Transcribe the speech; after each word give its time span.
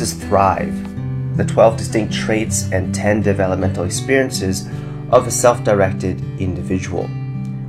Is 0.00 0.14
Thrive 0.14 1.36
the 1.36 1.44
12 1.44 1.76
distinct 1.76 2.14
traits 2.14 2.70
and 2.72 2.94
10 2.94 3.22
developmental 3.22 3.84
experiences 3.84 4.66
of 5.10 5.26
a 5.26 5.30
self 5.30 5.62
directed 5.62 6.20
individual. 6.40 7.06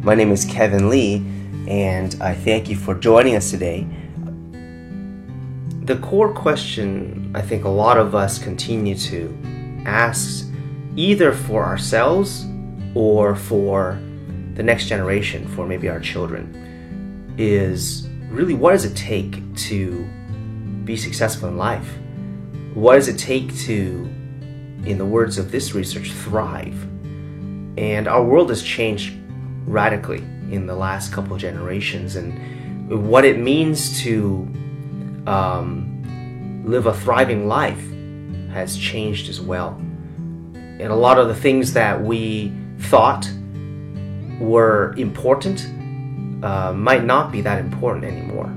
My 0.01 0.15
name 0.15 0.31
is 0.31 0.45
Kevin 0.45 0.89
Lee, 0.89 1.25
and 1.67 2.15
I 2.21 2.33
thank 2.33 2.69
you 2.69 2.75
for 2.75 2.95
joining 2.95 3.35
us 3.35 3.51
today. 3.51 3.87
The 5.83 5.97
core 5.97 6.33
question 6.33 7.31
I 7.35 7.41
think 7.41 7.63
a 7.63 7.69
lot 7.69 7.97
of 7.97 8.15
us 8.15 8.39
continue 8.39 8.95
to 8.95 9.37
ask, 9.85 10.47
either 10.95 11.31
for 11.31 11.63
ourselves 11.63 12.45
or 12.95 13.35
for 13.35 13.99
the 14.53 14.63
next 14.63 14.87
generation, 14.87 15.47
for 15.49 15.67
maybe 15.67 15.89
our 15.89 15.99
children, 15.99 17.35
is 17.37 18.07
really 18.29 18.53
what 18.53 18.71
does 18.71 18.85
it 18.85 18.95
take 18.95 19.55
to 19.55 20.07
be 20.85 20.95
successful 20.95 21.49
in 21.49 21.57
life? 21.57 21.97
What 22.75 22.95
does 22.95 23.07
it 23.07 23.17
take 23.17 23.55
to, 23.59 24.09
in 24.85 24.97
the 24.97 25.05
words 25.05 25.37
of 25.37 25.49
this 25.49 25.73
research, 25.73 26.11
thrive? 26.11 26.75
And 27.77 28.05
our 28.05 28.21
world 28.21 28.49
has 28.49 28.61
changed 28.61 29.13
radically 29.65 30.17
in 30.51 30.67
the 30.67 30.75
last 30.75 31.13
couple 31.13 31.33
of 31.33 31.39
generations, 31.41 32.17
and 32.17 33.07
what 33.07 33.23
it 33.23 33.39
means 33.39 34.01
to 34.01 34.45
um, 35.25 36.63
live 36.65 36.85
a 36.85 36.93
thriving 36.93 37.47
life 37.47 37.81
has 38.51 38.77
changed 38.77 39.29
as 39.29 39.39
well. 39.39 39.77
And 40.53 40.81
a 40.81 40.95
lot 40.95 41.17
of 41.17 41.29
the 41.29 41.35
things 41.35 41.71
that 41.73 42.03
we 42.03 42.51
thought 42.77 43.25
were 44.37 44.93
important 44.97 45.65
uh, 46.43 46.73
might 46.73 47.05
not 47.05 47.31
be 47.31 47.39
that 47.39 47.57
important 47.57 48.03
anymore. 48.03 48.47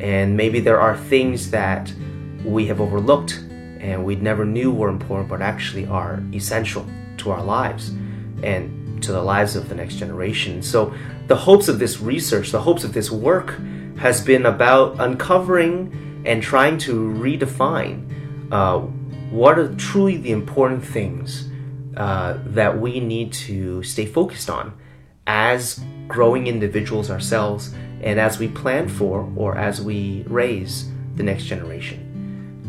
And 0.00 0.36
maybe 0.36 0.58
there 0.58 0.80
are 0.80 0.96
things 0.96 1.52
that 1.52 1.94
we 2.44 2.66
have 2.66 2.80
overlooked 2.80 3.44
and 3.80 4.04
we 4.04 4.14
never 4.16 4.44
knew 4.44 4.70
were 4.70 4.88
important 4.88 5.28
but 5.28 5.40
actually 5.40 5.86
are 5.86 6.22
essential 6.32 6.86
to 7.18 7.30
our 7.30 7.42
lives 7.42 7.88
and 8.42 9.02
to 9.02 9.12
the 9.12 9.22
lives 9.22 9.56
of 9.56 9.68
the 9.68 9.74
next 9.74 9.96
generation. 9.96 10.62
So, 10.62 10.94
the 11.26 11.36
hopes 11.36 11.68
of 11.68 11.78
this 11.78 12.00
research, 12.00 12.50
the 12.50 12.60
hopes 12.60 12.84
of 12.84 12.92
this 12.92 13.10
work, 13.10 13.54
has 13.98 14.20
been 14.20 14.46
about 14.46 15.00
uncovering 15.00 16.22
and 16.26 16.42
trying 16.42 16.76
to 16.78 16.92
redefine 16.92 18.52
uh, 18.52 18.80
what 19.30 19.58
are 19.58 19.74
truly 19.76 20.16
the 20.16 20.32
important 20.32 20.84
things 20.84 21.48
uh, 21.96 22.38
that 22.46 22.78
we 22.78 23.00
need 23.00 23.32
to 23.32 23.82
stay 23.82 24.06
focused 24.06 24.50
on 24.50 24.72
as 25.26 25.80
growing 26.08 26.46
individuals 26.46 27.10
ourselves 27.10 27.72
and 28.02 28.18
as 28.18 28.38
we 28.38 28.48
plan 28.48 28.88
for 28.88 29.32
or 29.36 29.56
as 29.56 29.80
we 29.80 30.24
raise 30.26 30.90
the 31.16 31.22
next 31.22 31.44
generation. 31.44 32.09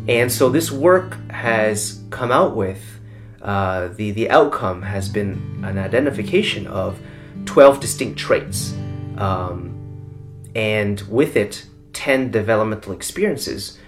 And 0.07 0.31
so 0.31 0.49
this 0.49 0.71
work 0.71 1.17
has 1.29 2.01
come 2.09 2.31
out 2.31 2.55
with 2.55 2.81
uh, 3.41 3.89
the 3.89 4.11
the 4.11 4.29
outcome 4.29 4.81
has 4.83 5.09
been 5.09 5.63
an 5.63 5.77
identification 5.77 6.67
of 6.67 6.99
12 7.45 7.79
distinct 7.79 8.19
traits, 8.19 8.73
um, 9.17 9.75
and 10.55 11.01
with 11.01 11.35
it 11.35 11.65
10 11.93 12.31
developmental 12.31 12.93
experiences 12.93 13.79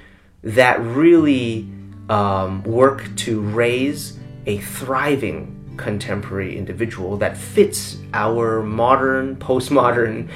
that 0.42 0.80
really 0.82 1.70
um, 2.10 2.64
work 2.64 3.16
to 3.16 3.42
raise 3.42 4.18
a 4.46 4.58
thriving 4.58 5.76
contemporary 5.78 6.58
individual 6.58 7.18
that 7.18 7.38
fits 7.38 7.98
our 8.14 8.62
modern, 8.62 9.36
postmodern, 9.38 10.30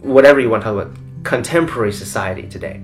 whatever 0.00 0.40
you 0.40 0.50
want 0.50 0.62
to 0.62 0.70
talk 0.70 0.86
about, 0.86 0.96
contemporary 1.22 1.92
society 1.92 2.48
today 2.48 2.82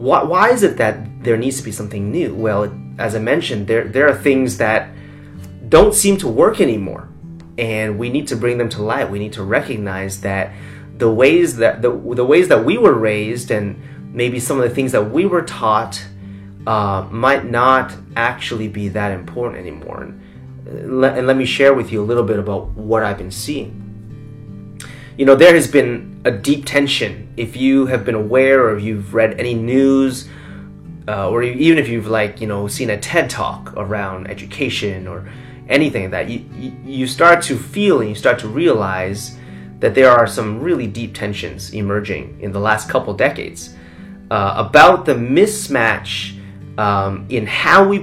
why, 0.00 0.22
why 0.22 0.50
is 0.50 0.62
it 0.62 0.78
that 0.78 1.22
there 1.22 1.36
needs 1.36 1.58
to 1.58 1.62
be 1.62 1.72
something 1.72 2.10
new? 2.10 2.34
Well, 2.34 2.72
as 2.98 3.14
I 3.14 3.18
mentioned, 3.18 3.66
there 3.66 3.84
there 3.84 4.08
are 4.08 4.14
things 4.14 4.56
that 4.56 4.88
don't 5.68 5.94
seem 5.94 6.16
to 6.18 6.28
work 6.28 6.60
anymore, 6.60 7.08
and 7.58 7.98
we 7.98 8.08
need 8.08 8.26
to 8.28 8.36
bring 8.36 8.56
them 8.56 8.70
to 8.70 8.82
light. 8.82 9.10
We 9.10 9.18
need 9.18 9.34
to 9.34 9.42
recognize 9.42 10.22
that 10.22 10.52
the 10.96 11.10
ways 11.10 11.56
that 11.56 11.82
the, 11.82 11.90
the 11.90 12.24
ways 12.24 12.48
that 12.48 12.64
we 12.64 12.78
were 12.78 12.94
raised 12.94 13.50
and 13.50 13.78
maybe 14.14 14.40
some 14.40 14.58
of 14.58 14.68
the 14.68 14.74
things 14.74 14.92
that 14.92 15.10
we 15.10 15.26
were 15.26 15.42
taught 15.42 16.02
uh, 16.66 17.06
might 17.10 17.44
not 17.44 17.94
actually 18.16 18.68
be 18.68 18.88
that 18.88 19.12
important 19.12 19.60
anymore. 19.60 20.02
And 20.02 21.00
let, 21.00 21.18
and 21.18 21.26
let 21.26 21.36
me 21.36 21.44
share 21.44 21.74
with 21.74 21.92
you 21.92 22.02
a 22.02 22.06
little 22.06 22.24
bit 22.24 22.38
about 22.38 22.70
what 22.70 23.02
I've 23.02 23.18
been 23.18 23.30
seeing. 23.30 23.89
You 25.16 25.26
know, 25.26 25.34
there 25.34 25.54
has 25.54 25.68
been 25.68 26.20
a 26.24 26.30
deep 26.30 26.64
tension 26.64 27.32
if 27.36 27.56
you 27.56 27.86
have 27.86 28.04
been 28.04 28.14
aware 28.14 28.68
or 28.68 28.78
you've 28.78 29.14
read 29.14 29.38
any 29.38 29.54
news 29.54 30.28
uh, 31.08 31.28
or 31.28 31.42
even 31.42 31.78
if 31.78 31.88
you've 31.88 32.06
like 32.06 32.40
you 32.40 32.46
know 32.46 32.68
seen 32.68 32.90
a 32.90 32.98
ted 32.98 33.30
talk 33.30 33.72
around 33.76 34.28
education 34.28 35.08
or 35.08 35.28
anything 35.68 36.02
like 36.02 36.10
that 36.10 36.28
you, 36.28 36.44
you 36.84 37.06
start 37.06 37.42
to 37.42 37.56
feel 37.56 38.00
and 38.00 38.08
you 38.08 38.14
start 38.14 38.38
to 38.38 38.48
realize 38.48 39.36
that 39.78 39.94
there 39.94 40.10
are 40.10 40.26
some 40.26 40.60
really 40.60 40.86
deep 40.86 41.14
tensions 41.14 41.72
emerging 41.72 42.38
in 42.40 42.52
the 42.52 42.60
last 42.60 42.88
couple 42.88 43.14
decades 43.14 43.74
uh, 44.30 44.54
about 44.56 45.06
the 45.06 45.14
mismatch 45.14 46.38
um, 46.78 47.26
in 47.28 47.46
how 47.46 47.86
we 47.86 47.98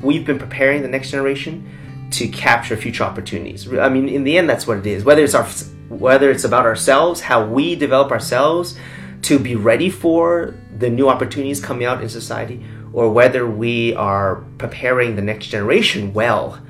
we've 0.00 0.24
been 0.24 0.38
preparing 0.38 0.82
the 0.82 0.88
next 0.88 1.10
generation 1.10 1.68
to 2.10 2.26
capture 2.28 2.76
future 2.76 3.04
opportunities. 3.04 3.70
I 3.72 3.90
mean, 3.90 4.08
in 4.08 4.24
the 4.24 4.38
end, 4.38 4.48
that's 4.48 4.66
what 4.66 4.78
it 4.78 4.86
is. 4.86 5.04
Whether 5.04 5.22
it's 5.22 5.34
our 5.34 5.46
whether 5.88 6.30
it's 6.30 6.44
about 6.44 6.66
ourselves, 6.66 7.20
how 7.22 7.46
we 7.46 7.74
develop 7.74 8.10
ourselves 8.10 8.78
to 9.22 9.38
be 9.38 9.56
ready 9.56 9.90
for 9.90 10.54
the 10.78 10.88
new 10.88 11.08
opportunities 11.08 11.60
coming 11.60 11.86
out 11.86 12.02
in 12.02 12.08
society, 12.08 12.64
or 12.92 13.10
whether 13.10 13.48
we 13.48 13.94
are 13.94 14.44
preparing 14.58 15.16
the 15.16 15.22
next 15.22 15.46
generation 15.48 16.12
well 16.12 16.60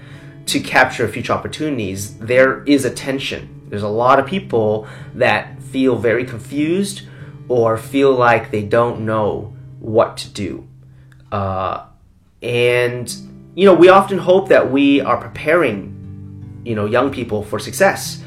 to 0.47 0.61
capture 0.61 1.07
future 1.09 1.33
opportunities, 1.33 2.19
there 2.19 2.63
is 2.65 2.85
a 2.85 2.91
tension. 2.91 3.67
There's 3.69 3.83
a 3.83 3.89
lot 3.89 4.19
of 4.19 4.27
people 4.27 4.89
that 5.15 5.61
feel 5.63 5.97
very 5.97 6.25
confused 6.25 7.03
or 7.49 7.77
feel 7.77 8.13
like 8.13 8.51
they 8.51 8.63
don't 8.63 9.05
know 9.05 9.55
what 9.79 10.17
to 10.19 10.29
do. 10.31 10.67
Uh, 11.31 11.85
and, 12.43 13.15
you 13.55 13.67
know, 13.67 13.75
we 13.75 13.89
often 13.89 14.19
hope 14.19 14.49
that 14.49 14.71
we 14.71 15.01
are 15.03 15.19
preparing, 15.19 16.63
you 16.65 16.75
know, 16.75 16.87
young 16.87 17.11
people 17.11 17.43
for 17.43 17.59
success 17.59 18.23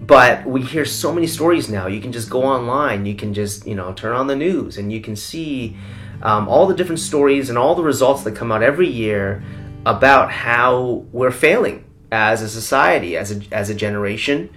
but 0.00 0.46
we 0.46 0.62
hear 0.62 0.84
so 0.84 1.12
many 1.12 1.26
stories 1.26 1.68
now. 1.68 1.86
You 1.86 2.00
can 2.00 2.12
just 2.12 2.30
go 2.30 2.42
online, 2.42 3.06
you 3.06 3.14
can 3.14 3.34
just, 3.34 3.66
you 3.66 3.74
know, 3.74 3.92
turn 3.92 4.16
on 4.16 4.26
the 4.26 4.36
news 4.36 4.78
and 4.78 4.92
you 4.92 5.00
can 5.00 5.14
see 5.14 5.76
um, 6.22 6.48
all 6.48 6.66
the 6.66 6.74
different 6.74 7.00
stories 7.00 7.48
and 7.48 7.58
all 7.58 7.74
the 7.74 7.82
results 7.82 8.22
that 8.24 8.34
come 8.34 8.50
out 8.50 8.62
every 8.62 8.88
year 8.88 9.42
about 9.86 10.30
how 10.30 11.04
we're 11.12 11.30
failing 11.30 11.84
as 12.12 12.42
a 12.42 12.48
society, 12.48 13.16
as 13.16 13.30
a, 13.30 13.42
as 13.52 13.70
a 13.70 13.74
generation, 13.74 14.50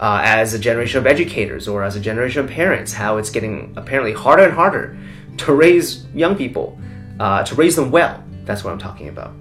uh, 0.00 0.20
as 0.24 0.54
a 0.54 0.58
generation 0.58 0.98
of 0.98 1.06
educators 1.06 1.68
or 1.68 1.82
as 1.82 1.96
a 1.96 2.00
generation 2.00 2.44
of 2.44 2.50
parents, 2.50 2.92
how 2.92 3.16
it's 3.16 3.30
getting 3.30 3.72
apparently 3.76 4.12
harder 4.12 4.44
and 4.44 4.52
harder 4.52 4.98
to 5.38 5.54
raise 5.54 6.04
young 6.14 6.36
people, 6.36 6.78
uh, 7.20 7.42
to 7.44 7.54
raise 7.54 7.76
them 7.76 7.90
well. 7.90 8.22
That's 8.44 8.64
what 8.64 8.72
I'm 8.72 8.78
talking 8.78 9.08
about. 9.08 9.34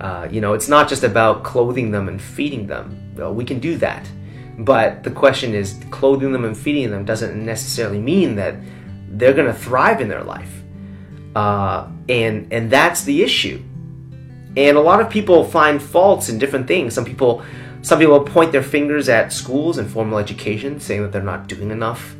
Uh, 0.00 0.28
you 0.30 0.40
know, 0.40 0.54
it's 0.54 0.68
not 0.68 0.88
just 0.88 1.04
about 1.04 1.44
clothing 1.44 1.90
them 1.90 2.08
and 2.08 2.20
feeding 2.20 2.66
them. 2.66 3.14
Well, 3.16 3.32
we 3.32 3.44
can 3.44 3.60
do 3.60 3.76
that. 3.78 4.06
But 4.58 5.02
the 5.02 5.10
question 5.10 5.54
is, 5.54 5.80
clothing 5.90 6.32
them 6.32 6.44
and 6.44 6.56
feeding 6.56 6.90
them 6.90 7.04
doesn't 7.04 7.44
necessarily 7.44 8.00
mean 8.00 8.36
that 8.36 8.56
they're 9.08 9.32
going 9.32 9.46
to 9.46 9.58
thrive 9.58 10.00
in 10.00 10.08
their 10.08 10.22
life. 10.22 10.62
Uh, 11.34 11.88
and 12.08 12.52
and 12.52 12.70
that's 12.70 13.02
the 13.04 13.22
issue. 13.22 13.62
And 14.56 14.76
a 14.76 14.80
lot 14.80 15.00
of 15.00 15.10
people 15.10 15.44
find 15.44 15.82
faults 15.82 16.28
in 16.28 16.38
different 16.38 16.68
things. 16.68 16.94
Some 16.94 17.04
people 17.04 17.42
some 17.82 17.98
people 17.98 18.20
point 18.20 18.52
their 18.52 18.62
fingers 18.62 19.08
at 19.08 19.32
schools 19.32 19.78
and 19.78 19.90
formal 19.90 20.18
education, 20.18 20.80
saying 20.80 21.02
that 21.02 21.12
they're 21.12 21.22
not 21.22 21.48
doing 21.48 21.70
enough, 21.70 22.14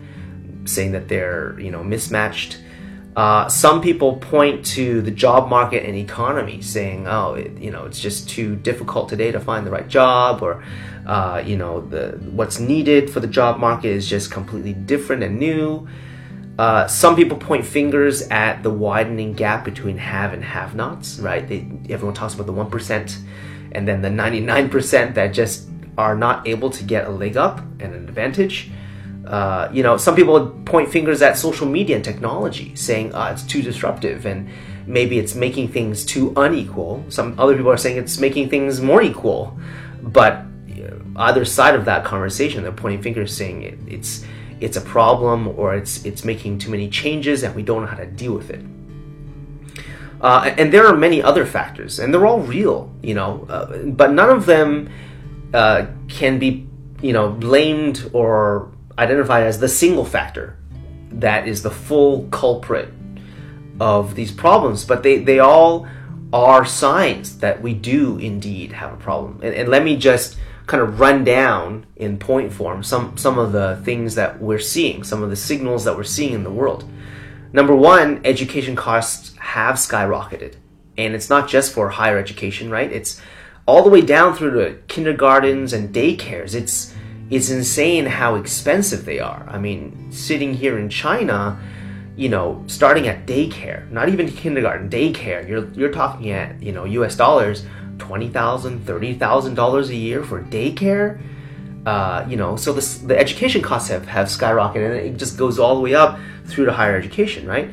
saying 0.64 0.92
that 0.92 1.08
they're 1.08 1.58
you 1.60 1.70
know 1.70 1.84
mismatched. 1.84 2.58
Uh, 3.16 3.48
some 3.48 3.80
people 3.80 4.16
point 4.16 4.66
to 4.66 5.00
the 5.00 5.10
job 5.10 5.48
market 5.48 5.86
and 5.86 5.94
economy, 5.94 6.60
saying, 6.60 7.06
"Oh, 7.06 7.34
it, 7.34 7.56
you 7.58 7.70
know, 7.70 7.84
it's 7.84 8.00
just 8.00 8.28
too 8.28 8.56
difficult 8.56 9.08
today 9.08 9.30
to 9.30 9.38
find 9.38 9.64
the 9.64 9.70
right 9.70 9.86
job," 9.86 10.42
or, 10.42 10.64
uh, 11.06 11.40
you 11.46 11.56
know, 11.56 11.80
the 11.80 12.18
what's 12.32 12.58
needed 12.58 13.08
for 13.08 13.20
the 13.20 13.28
job 13.28 13.60
market 13.60 13.90
is 13.90 14.08
just 14.08 14.32
completely 14.32 14.72
different 14.72 15.22
and 15.22 15.38
new. 15.38 15.86
Uh, 16.58 16.88
some 16.88 17.14
people 17.14 17.36
point 17.36 17.64
fingers 17.64 18.22
at 18.30 18.62
the 18.64 18.70
widening 18.70 19.32
gap 19.32 19.64
between 19.64 19.98
have 19.98 20.32
and 20.32 20.42
have-nots. 20.42 21.20
Right? 21.20 21.46
They, 21.46 21.66
everyone 21.90 22.14
talks 22.14 22.34
about 22.34 22.46
the 22.46 22.52
one 22.52 22.68
percent, 22.68 23.18
and 23.70 23.86
then 23.86 24.02
the 24.02 24.10
ninety-nine 24.10 24.70
percent 24.70 25.14
that 25.14 25.28
just 25.28 25.68
are 25.96 26.16
not 26.16 26.48
able 26.48 26.70
to 26.70 26.82
get 26.82 27.06
a 27.06 27.10
leg 27.10 27.36
up 27.36 27.60
and 27.78 27.94
an 27.94 28.08
advantage. 28.08 28.72
Uh, 29.26 29.70
you 29.72 29.82
know, 29.82 29.96
some 29.96 30.14
people 30.14 30.50
point 30.64 30.90
fingers 30.90 31.22
at 31.22 31.36
social 31.38 31.66
media 31.66 31.96
and 31.96 32.04
technology, 32.04 32.74
saying 32.74 33.14
uh, 33.14 33.30
it's 33.32 33.42
too 33.42 33.62
disruptive 33.62 34.26
and 34.26 34.48
maybe 34.86 35.18
it's 35.18 35.34
making 35.34 35.68
things 35.68 36.04
too 36.04 36.32
unequal. 36.36 37.04
Some 37.08 37.38
other 37.38 37.56
people 37.56 37.70
are 37.70 37.76
saying 37.76 37.96
it's 37.96 38.18
making 38.18 38.50
things 38.50 38.80
more 38.80 39.02
equal. 39.02 39.58
But 40.02 40.44
either 41.16 41.44
side 41.44 41.74
of 41.74 41.84
that 41.86 42.04
conversation, 42.04 42.62
they're 42.62 42.72
pointing 42.72 43.02
fingers, 43.02 43.34
saying 43.34 43.62
it, 43.62 43.78
it's 43.86 44.24
it's 44.60 44.76
a 44.76 44.80
problem 44.80 45.48
or 45.48 45.74
it's 45.74 46.04
it's 46.04 46.24
making 46.24 46.58
too 46.58 46.70
many 46.70 46.88
changes 46.88 47.42
and 47.42 47.54
we 47.54 47.62
don't 47.62 47.82
know 47.82 47.88
how 47.88 47.96
to 47.96 48.06
deal 48.06 48.34
with 48.34 48.50
it. 48.50 48.64
Uh, 50.20 50.54
and 50.56 50.72
there 50.72 50.86
are 50.86 50.96
many 50.96 51.22
other 51.22 51.44
factors, 51.44 51.98
and 51.98 52.14
they're 52.14 52.24
all 52.24 52.40
real, 52.40 52.90
you 53.02 53.12
know, 53.12 53.46
uh, 53.50 53.76
but 53.84 54.10
none 54.12 54.30
of 54.30 54.46
them 54.46 54.88
uh, 55.52 55.84
can 56.08 56.38
be, 56.38 56.66
you 57.02 57.12
know, 57.12 57.28
blamed 57.28 58.08
or 58.14 58.72
identified 58.98 59.44
as 59.44 59.58
the 59.58 59.68
single 59.68 60.04
factor 60.04 60.56
that 61.10 61.46
is 61.46 61.62
the 61.62 61.70
full 61.70 62.26
culprit 62.28 62.92
of 63.80 64.14
these 64.14 64.32
problems. 64.32 64.84
But 64.84 65.02
they, 65.02 65.18
they 65.18 65.38
all 65.38 65.86
are 66.32 66.64
signs 66.64 67.38
that 67.38 67.62
we 67.62 67.74
do 67.74 68.18
indeed 68.18 68.72
have 68.72 68.92
a 68.92 68.96
problem. 68.96 69.40
And, 69.42 69.54
and 69.54 69.68
let 69.68 69.84
me 69.84 69.96
just 69.96 70.36
kind 70.66 70.82
of 70.82 70.98
run 70.98 71.24
down 71.24 71.86
in 71.96 72.18
point 72.18 72.50
form 72.52 72.82
some 72.82 73.16
some 73.18 73.38
of 73.38 73.52
the 73.52 73.80
things 73.84 74.14
that 74.14 74.40
we're 74.40 74.58
seeing, 74.58 75.04
some 75.04 75.22
of 75.22 75.30
the 75.30 75.36
signals 75.36 75.84
that 75.84 75.96
we're 75.96 76.04
seeing 76.04 76.32
in 76.32 76.44
the 76.44 76.50
world. 76.50 76.90
Number 77.52 77.76
one, 77.76 78.20
education 78.24 78.74
costs 78.74 79.36
have 79.38 79.76
skyrocketed, 79.76 80.56
and 80.96 81.14
it's 81.14 81.30
not 81.30 81.48
just 81.48 81.72
for 81.72 81.90
higher 81.90 82.18
education, 82.18 82.70
right? 82.70 82.90
It's 82.90 83.20
all 83.66 83.84
the 83.84 83.90
way 83.90 84.00
down 84.00 84.34
through 84.34 84.52
to 84.52 84.80
kindergartens 84.88 85.72
and 85.72 85.94
daycares. 85.94 86.54
It's 86.54 86.93
it's 87.30 87.50
insane 87.50 88.06
how 88.06 88.34
expensive 88.34 89.04
they 89.04 89.18
are. 89.18 89.44
I 89.48 89.58
mean, 89.58 90.10
sitting 90.10 90.54
here 90.54 90.78
in 90.78 90.88
China, 90.88 91.58
you 92.16 92.28
know, 92.28 92.62
starting 92.66 93.08
at 93.08 93.26
daycare, 93.26 93.90
not 93.90 94.08
even 94.08 94.30
kindergarten, 94.30 94.88
daycare, 94.88 95.48
you're 95.48 95.68
you're 95.72 95.92
talking 95.92 96.30
at, 96.30 96.62
you 96.62 96.72
know, 96.72 96.84
US 96.84 97.16
dollars 97.16 97.64
$20,000, 97.98 98.80
$30,000 98.80 99.88
a 99.88 99.94
year 99.94 100.22
for 100.22 100.42
daycare. 100.42 101.20
Uh, 101.86 102.24
you 102.28 102.36
know, 102.36 102.56
so 102.56 102.72
this, 102.72 102.98
the 102.98 103.18
education 103.18 103.60
costs 103.60 103.88
have, 103.90 104.06
have 104.06 104.26
skyrocketed 104.26 104.98
and 104.98 105.14
it 105.14 105.16
just 105.16 105.36
goes 105.36 105.58
all 105.58 105.74
the 105.74 105.80
way 105.80 105.94
up 105.94 106.18
through 106.46 106.64
to 106.64 106.72
higher 106.72 106.96
education, 106.96 107.46
right? 107.46 107.70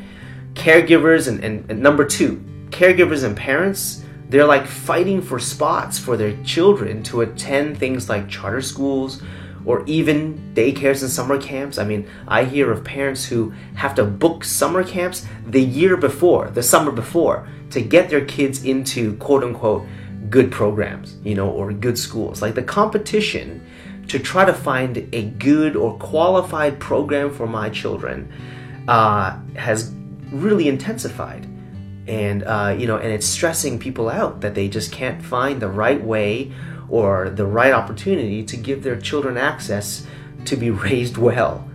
Caregivers 0.54 1.28
and, 1.28 1.44
and, 1.44 1.70
and 1.72 1.82
number 1.82 2.06
two, 2.06 2.44
caregivers 2.70 3.24
and 3.24 3.38
parents, 3.38 4.04
they're 4.30 4.46
like 4.46 4.66
fighting 4.66 5.22
for 5.22 5.40
spots 5.40 5.98
for 5.98 6.18
their 6.18 6.36
children 6.44 7.04
to 7.04 7.22
attend 7.22 7.78
things 7.78 8.10
like 8.10 8.28
charter 8.30 8.62
schools 8.62 9.22
or 9.66 9.84
even 9.86 10.54
daycares 10.54 11.02
and 11.02 11.12
summer 11.12 11.40
camps. 11.40 11.78
I 11.78 11.84
mean, 11.84 12.08
I 12.28 12.44
hear 12.44 12.72
of 12.72 12.84
parents 12.84 13.26
who 13.26 13.54
have 13.76 13.96
to 13.96 14.04
book 14.04 14.44
summer 14.44 14.84
camps 14.84 15.26
the 15.46 15.62
year 15.62 15.98
before, 15.98 16.50
the 16.50 16.64
summer 16.64 16.92
before, 16.92 17.48
to 17.72 17.82
get 17.82 18.10
their 18.10 18.26
kids 18.26 18.64
into 18.64 19.16
quote 19.18 19.44
unquote 19.44 19.86
good 20.30 20.52
programs, 20.52 21.18
you 21.24 21.36
know, 21.36 21.50
or 21.50 21.74
good 21.74 21.98
schools. 21.98 22.42
Like 22.42 22.56
the 22.56 22.64
competition 22.64 23.66
to 24.08 24.20
try 24.20 24.46
to 24.46 24.54
find 24.54 25.08
a 25.14 25.24
good 25.24 25.76
or 25.76 25.98
qualified 25.98 26.80
program 26.80 27.34
for 27.34 27.48
my 27.48 27.70
children 27.70 28.32
uh, 28.88 29.38
has 29.56 29.94
really 30.32 30.68
intensified. 30.68 31.48
And, 32.08 32.44
uh, 32.44 32.76
you 32.78 32.88
know, 32.88 32.98
and 32.98 33.12
it's 33.12 33.26
stressing 33.26 33.80
people 33.80 34.10
out 34.10 34.42
that 34.42 34.56
they 34.56 34.68
just 34.68 34.92
can't 34.92 35.24
find 35.24 35.62
the 35.62 35.70
right 35.70 36.02
way 36.02 36.52
or 36.92 37.32
the 37.32 37.46
right 37.46 37.74
opportunity 37.74 38.44
to 38.44 38.56
give 38.56 38.84
their 38.84 39.00
children 39.00 39.38
access 39.38 40.06
to 40.46 40.56
be 40.56 40.70
raised 40.88 41.18
well. 41.18 41.68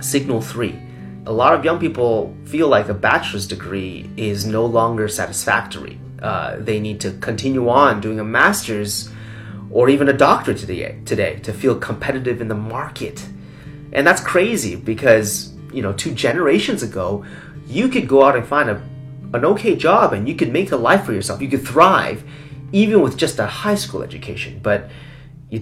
Signal 0.00 0.40
three. 0.40 0.80
A 1.26 1.32
lot 1.32 1.54
of 1.54 1.64
young 1.64 1.78
people 1.78 2.34
feel 2.44 2.68
like 2.68 2.88
a 2.88 2.94
bachelor's 2.94 3.46
degree 3.46 4.08
is 4.16 4.46
no 4.46 4.64
longer 4.64 5.08
satisfactory 5.08 5.98
uh, 6.24 6.56
they 6.58 6.80
need 6.80 7.00
to 7.02 7.10
continue 7.18 7.68
on 7.68 8.00
doing 8.00 8.18
a 8.18 8.24
master's 8.24 9.10
or 9.70 9.90
even 9.90 10.08
a 10.08 10.12
doctorate 10.12 10.56
today, 10.56 10.98
today 11.04 11.38
to 11.40 11.52
feel 11.52 11.78
competitive 11.78 12.40
in 12.40 12.48
the 12.48 12.54
market. 12.54 13.26
And 13.92 14.06
that's 14.06 14.22
crazy 14.22 14.74
because, 14.74 15.52
you 15.70 15.82
know, 15.82 15.92
two 15.92 16.14
generations 16.14 16.82
ago, 16.82 17.26
you 17.66 17.88
could 17.88 18.08
go 18.08 18.24
out 18.24 18.36
and 18.36 18.46
find 18.46 18.70
a, 18.70 18.76
an 19.34 19.44
okay 19.44 19.76
job 19.76 20.14
and 20.14 20.26
you 20.26 20.34
could 20.34 20.50
make 20.50 20.72
a 20.72 20.76
life 20.76 21.04
for 21.04 21.12
yourself. 21.12 21.42
You 21.42 21.48
could 21.48 21.66
thrive 21.66 22.24
even 22.74 23.00
with 23.00 23.16
just 23.16 23.38
a 23.38 23.46
high 23.46 23.76
school 23.76 24.02
education. 24.02 24.58
But 24.60 24.90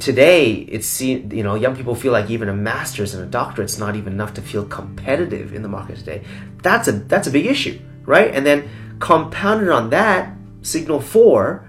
today, 0.00 0.53
it's 0.55 1.00
you 1.03 1.43
know, 1.43 1.55
young 1.55 1.76
people 1.76 1.94
feel 1.94 2.11
like 2.11 2.31
even 2.31 2.49
a 2.49 2.55
master's 2.55 3.12
and 3.12 3.23
a 3.23 3.26
doctorate's 3.26 3.79
not 3.79 3.94
even 3.97 4.14
enough 4.14 4.32
to 4.35 4.43
feel 4.43 4.64
competitive 4.64 5.53
in 5.55 5.61
the 5.61 5.69
market 5.69 5.99
today. 5.99 6.25
That's 6.62 6.88
a 6.88 6.93
that's 6.93 7.26
a 7.26 7.31
big 7.31 7.44
issue, 7.44 7.79
right? 8.06 8.35
And 8.35 8.47
then 8.47 8.69
compounded 8.99 9.69
on 9.69 9.91
that, 9.91 10.35
Signal 10.62 11.00
4, 11.00 11.69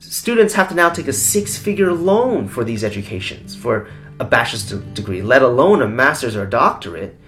students 0.00 0.52
have 0.54 0.68
to 0.68 0.74
now 0.74 0.90
take 0.90 1.08
a 1.08 1.14
six 1.14 1.56
figure 1.56 1.94
loan 1.94 2.46
for 2.46 2.62
these 2.62 2.84
educations, 2.84 3.56
for 3.56 3.88
a 4.20 4.24
bachelor's 4.26 4.70
degree, 4.92 5.22
let 5.22 5.40
alone 5.40 5.80
a 5.80 5.88
master's 5.88 6.36
or 6.36 6.42
a 6.42 6.50
doctorate. 6.50 7.18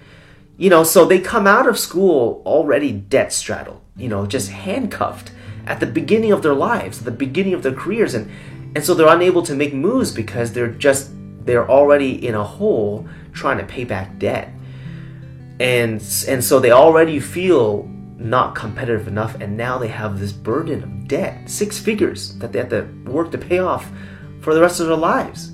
You 0.57 0.69
know, 0.69 0.83
so 0.83 1.05
they 1.05 1.19
come 1.19 1.47
out 1.47 1.67
of 1.67 1.79
school 1.79 2.43
already 2.45 2.91
debt 2.91 3.33
straddled, 3.33 3.81
you 3.97 4.07
know, 4.07 4.27
just 4.27 4.51
handcuffed 4.51 5.31
at 5.65 5.79
the 5.79 5.85
beginning 5.85 6.31
of 6.31 6.41
their 6.41 6.53
lives, 6.53 6.99
at 6.99 7.05
the 7.05 7.11
beginning 7.11 7.53
of 7.53 7.63
their 7.63 7.73
careers. 7.73 8.13
And, 8.13 8.29
and 8.75 8.83
so 8.83 8.93
they're 8.93 9.07
unable 9.07 9.43
to 9.43 9.55
make 9.55 9.73
moves 9.73 10.11
because 10.11 10.53
they're 10.53 10.69
just, 10.69 11.11
they're 11.45 11.69
already 11.69 12.25
in 12.25 12.35
a 12.35 12.43
hole 12.43 13.07
trying 13.33 13.57
to 13.57 13.65
pay 13.65 13.83
back 13.83 14.17
debt. 14.19 14.51
And, 15.59 16.03
and 16.27 16.43
so 16.43 16.59
they 16.59 16.71
already 16.71 17.19
feel 17.19 17.89
not 18.17 18.55
competitive 18.55 19.07
enough, 19.07 19.35
and 19.41 19.57
now 19.57 19.77
they 19.77 19.87
have 19.87 20.19
this 20.19 20.31
burden 20.31 20.83
of 20.83 21.07
debt, 21.07 21.49
six 21.49 21.79
figures 21.79 22.35
that 22.39 22.51
they 22.51 22.59
have 22.59 22.69
to 22.69 22.83
work 23.05 23.31
to 23.31 23.37
pay 23.37 23.59
off 23.59 23.89
for 24.41 24.53
the 24.53 24.61
rest 24.61 24.79
of 24.79 24.87
their 24.87 24.95
lives. 24.95 25.51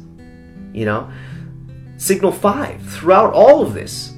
You 0.73 0.85
know, 0.85 1.11
signal 1.97 2.31
five 2.31 2.81
throughout 2.83 3.33
all 3.33 3.61
of 3.61 3.73
this. 3.73 4.13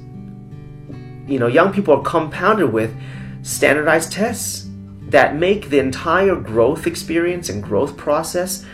You 1.26 1.38
know, 1.38 1.46
young 1.46 1.72
people 1.72 1.94
are 1.94 2.02
compounded 2.02 2.72
with 2.72 2.94
standardized 3.42 4.12
tests 4.12 4.63
that 5.14 5.36
make 5.36 5.70
the 5.70 5.78
entire 5.78 6.34
growth 6.34 6.88
experience 6.88 7.48
and 7.48 7.62
growth 7.62 7.96
process 7.96 8.66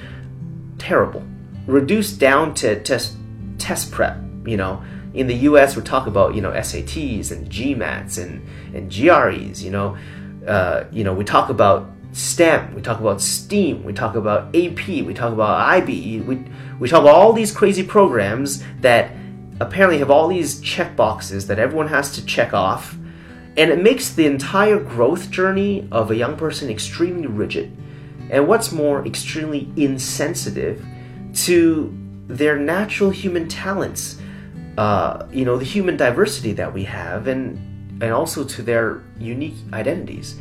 terrible, 0.78 1.22
reduced 1.66 2.18
down 2.18 2.54
to 2.54 2.80
test 2.80 3.14
test 3.58 3.92
prep. 3.92 4.16
You 4.46 4.56
know, 4.56 4.82
in 5.12 5.26
the 5.26 5.34
US, 5.50 5.76
we 5.76 5.82
talk 5.82 6.06
about 6.06 6.34
you 6.34 6.40
know 6.40 6.52
SATs 6.52 7.30
and 7.30 7.50
GMATs 7.50 8.16
and 8.16 8.40
and 8.74 8.90
GREs. 8.90 9.62
You 9.62 9.70
know, 9.70 9.98
uh, 10.46 10.84
you 10.90 11.04
know 11.04 11.12
we 11.12 11.24
talk 11.24 11.50
about 11.50 11.90
STEM, 12.12 12.74
we 12.74 12.80
talk 12.80 13.00
about 13.00 13.20
STEAM, 13.20 13.84
we 13.84 13.92
talk 13.92 14.14
about 14.14 14.56
AP, 14.56 14.88
we 14.88 15.12
talk 15.12 15.34
about 15.34 15.60
IB, 15.76 16.20
we 16.20 16.42
we 16.78 16.88
talk 16.88 17.02
about 17.02 17.16
all 17.16 17.34
these 17.34 17.52
crazy 17.52 17.82
programs 17.82 18.64
that 18.80 19.12
apparently 19.60 19.98
have 19.98 20.10
all 20.10 20.26
these 20.26 20.58
check 20.62 20.96
boxes 20.96 21.48
that 21.48 21.58
everyone 21.58 21.88
has 21.88 22.14
to 22.14 22.24
check 22.24 22.54
off, 22.54 22.96
and 23.56 23.70
it 23.70 23.82
makes 23.82 24.10
the 24.10 24.26
entire 24.26 24.78
growth 24.78 25.30
journey 25.30 25.88
of 25.90 26.10
a 26.10 26.16
young 26.16 26.36
person 26.36 26.70
extremely 26.70 27.26
rigid, 27.26 27.76
and 28.30 28.46
what's 28.46 28.72
more, 28.72 29.04
extremely 29.06 29.70
insensitive 29.76 30.84
to 31.34 31.96
their 32.26 32.56
natural 32.56 33.10
human 33.10 33.48
talents 33.48 34.20
uh, 34.78 35.26
you 35.32 35.44
know 35.44 35.58
the 35.58 35.64
human 35.64 35.96
diversity 35.96 36.52
that 36.52 36.72
we 36.72 36.84
have 36.84 37.26
and 37.26 37.58
and 38.02 38.12
also 38.12 38.44
to 38.44 38.62
their 38.62 39.02
unique 39.18 39.56
identities. 39.72 40.40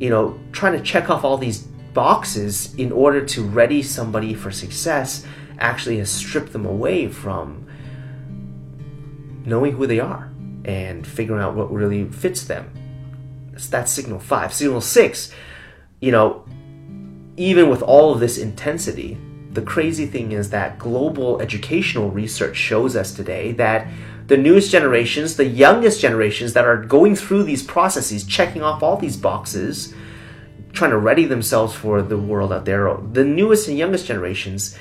You 0.00 0.10
know 0.10 0.40
trying 0.52 0.72
to 0.72 0.82
check 0.82 1.10
off 1.10 1.24
all 1.24 1.38
these 1.38 1.60
boxes 1.94 2.74
in 2.76 2.90
order 2.92 3.24
to 3.26 3.42
ready 3.42 3.82
somebody 3.82 4.34
for 4.34 4.50
success 4.50 5.26
actually 5.58 5.98
has 5.98 6.10
stripped 6.10 6.52
them 6.52 6.64
away 6.64 7.08
from 7.08 7.66
knowing 9.44 9.72
who 9.72 9.86
they 9.86 10.00
are 10.00 10.29
and 10.64 11.06
figuring 11.06 11.42
out 11.42 11.54
what 11.54 11.72
really 11.72 12.08
fits 12.08 12.44
them. 12.44 12.70
That's 13.70 13.92
signal 13.92 14.20
five. 14.20 14.52
Signal 14.52 14.80
six 14.80 15.32
you 16.00 16.10
know 16.10 16.44
even 17.36 17.68
with 17.68 17.82
all 17.82 18.12
of 18.12 18.20
this 18.20 18.38
intensity 18.38 19.16
the 19.52 19.62
crazy 19.62 20.06
thing 20.06 20.32
is 20.32 20.50
that 20.50 20.78
global 20.78 21.40
educational 21.40 22.10
research 22.10 22.56
shows 22.56 22.94
us 22.94 23.12
today 23.12 23.52
that 23.52 23.88
the 24.28 24.36
newest 24.36 24.70
generations, 24.70 25.34
the 25.34 25.44
youngest 25.44 26.00
generations 26.00 26.52
that 26.52 26.64
are 26.64 26.76
going 26.76 27.16
through 27.16 27.42
these 27.42 27.64
processes, 27.64 28.22
checking 28.22 28.62
off 28.62 28.80
all 28.80 28.96
these 28.96 29.16
boxes, 29.16 29.92
trying 30.72 30.92
to 30.92 30.98
ready 30.98 31.24
themselves 31.24 31.74
for 31.74 32.00
the 32.00 32.16
world 32.16 32.52
out 32.52 32.64
there, 32.64 32.96
the 33.10 33.24
newest 33.24 33.66
and 33.66 33.76
youngest 33.76 34.06
generations, 34.06 34.78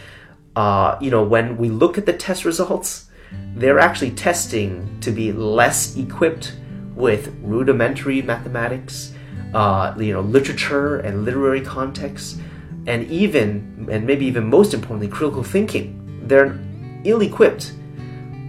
uh, 0.55 0.99
you 1.01 1.09
know, 1.09 1.23
when 1.23 1.57
we 1.57 1.69
look 1.69 1.97
at 1.97 2.05
the 2.05 2.13
test 2.13 2.45
results, 2.45 3.08
they're 3.55 3.79
actually 3.79 4.11
testing 4.11 4.99
to 5.01 5.11
be 5.11 5.31
less 5.31 5.95
equipped 5.97 6.55
with 6.95 7.35
rudimentary 7.41 8.21
mathematics, 8.21 9.13
uh, 9.53 9.93
you 9.97 10.13
know, 10.13 10.21
literature 10.21 10.97
and 10.97 11.25
literary 11.25 11.61
context 11.61 12.39
and 12.87 13.09
even, 13.09 13.87
and 13.91 14.05
maybe 14.05 14.25
even 14.25 14.49
most 14.49 14.73
importantly, 14.73 15.07
critical 15.07 15.43
thinking. 15.43 16.21
They're 16.27 16.59
ill 17.03 17.21
equipped 17.21 17.73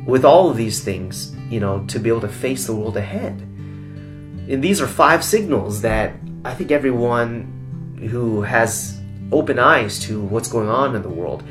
with 0.06 0.24
all 0.24 0.50
of 0.50 0.56
these 0.56 0.82
things, 0.82 1.34
you 1.48 1.60
know, 1.60 1.84
to 1.86 1.98
be 1.98 2.08
able 2.08 2.22
to 2.22 2.28
face 2.28 2.66
the 2.66 2.74
world 2.74 2.96
ahead. 2.96 3.40
And 3.40 4.62
these 4.62 4.80
are 4.80 4.86
five 4.86 5.22
signals 5.24 5.82
that 5.82 6.14
I 6.44 6.54
think 6.54 6.70
everyone 6.70 7.98
who 8.10 8.42
has 8.42 9.00
open 9.30 9.58
eyes 9.58 9.98
to 10.00 10.20
what's 10.20 10.48
going 10.48 10.68
on 10.68 10.96
in 10.96 11.02
the 11.02 11.08
world 11.08 11.44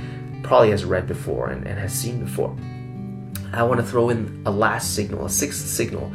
probably 0.43 0.71
has 0.71 0.83
read 0.83 1.07
before 1.07 1.49
and, 1.49 1.65
and 1.67 1.79
has 1.79 1.93
seen 1.93 2.19
before. 2.19 2.55
I 3.53 3.63
want 3.63 3.79
to 3.79 3.85
throw 3.85 4.09
in 4.09 4.43
a 4.45 4.51
last 4.51 4.93
signal, 4.95 5.25
a 5.25 5.29
sixth 5.29 5.67
signal, 5.67 6.11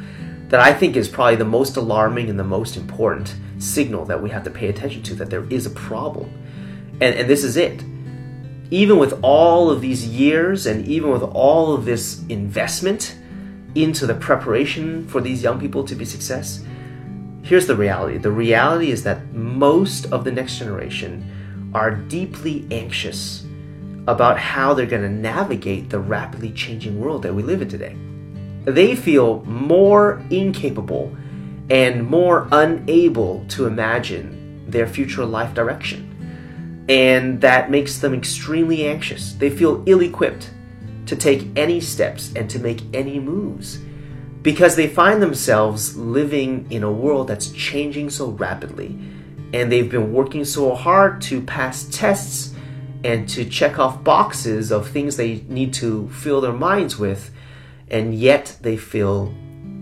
that 0.48 0.60
I 0.60 0.72
think 0.72 0.96
is 0.96 1.08
probably 1.08 1.36
the 1.36 1.44
most 1.44 1.76
alarming 1.76 2.30
and 2.30 2.38
the 2.38 2.44
most 2.44 2.76
important 2.76 3.34
signal 3.58 4.04
that 4.06 4.22
we 4.22 4.30
have 4.30 4.44
to 4.44 4.50
pay 4.50 4.68
attention 4.68 5.02
to 5.04 5.14
that 5.16 5.30
there 5.30 5.44
is 5.50 5.66
a 5.66 5.70
problem. 5.70 6.30
And, 7.00 7.14
and 7.14 7.28
this 7.28 7.44
is 7.44 7.56
it. 7.56 7.82
Even 8.70 8.98
with 8.98 9.18
all 9.22 9.70
of 9.70 9.80
these 9.80 10.06
years 10.06 10.66
and 10.66 10.86
even 10.86 11.10
with 11.10 11.22
all 11.22 11.74
of 11.74 11.84
this 11.84 12.24
investment 12.28 13.16
into 13.74 14.06
the 14.06 14.14
preparation 14.14 15.06
for 15.08 15.20
these 15.20 15.42
young 15.42 15.60
people 15.60 15.84
to 15.84 15.94
be 15.94 16.04
success, 16.04 16.64
here's 17.42 17.66
the 17.66 17.76
reality. 17.76 18.18
The 18.18 18.30
reality 18.30 18.90
is 18.90 19.02
that 19.04 19.32
most 19.32 20.06
of 20.12 20.24
the 20.24 20.32
next 20.32 20.58
generation 20.58 21.70
are 21.74 21.90
deeply 21.90 22.66
anxious 22.70 23.43
about 24.06 24.38
how 24.38 24.74
they're 24.74 24.86
going 24.86 25.02
to 25.02 25.08
navigate 25.08 25.90
the 25.90 25.98
rapidly 25.98 26.52
changing 26.52 27.00
world 27.00 27.22
that 27.22 27.34
we 27.34 27.42
live 27.42 27.62
in 27.62 27.68
today. 27.68 27.96
They 28.64 28.96
feel 28.96 29.44
more 29.44 30.22
incapable 30.30 31.14
and 31.70 32.06
more 32.06 32.48
unable 32.52 33.44
to 33.48 33.66
imagine 33.66 34.64
their 34.70 34.86
future 34.86 35.24
life 35.24 35.54
direction. 35.54 36.84
And 36.88 37.40
that 37.40 37.70
makes 37.70 37.98
them 37.98 38.12
extremely 38.14 38.86
anxious. 38.86 39.32
They 39.32 39.50
feel 39.50 39.82
ill 39.86 40.02
equipped 40.02 40.50
to 41.06 41.16
take 41.16 41.46
any 41.56 41.80
steps 41.80 42.32
and 42.34 42.48
to 42.50 42.58
make 42.58 42.82
any 42.94 43.18
moves 43.18 43.78
because 44.42 44.76
they 44.76 44.86
find 44.86 45.22
themselves 45.22 45.96
living 45.96 46.66
in 46.70 46.82
a 46.82 46.92
world 46.92 47.28
that's 47.28 47.50
changing 47.52 48.10
so 48.10 48.28
rapidly 48.30 48.98
and 49.54 49.70
they've 49.70 49.90
been 49.90 50.12
working 50.12 50.44
so 50.44 50.74
hard 50.74 51.22
to 51.22 51.40
pass 51.40 51.84
tests 51.84 52.53
and 53.04 53.28
to 53.28 53.44
check 53.44 53.78
off 53.78 54.02
boxes 54.02 54.72
of 54.72 54.88
things 54.88 55.16
they 55.16 55.44
need 55.46 55.74
to 55.74 56.08
fill 56.08 56.40
their 56.40 56.54
minds 56.54 56.98
with 56.98 57.30
and 57.88 58.14
yet 58.14 58.56
they 58.62 58.76
feel 58.76 59.32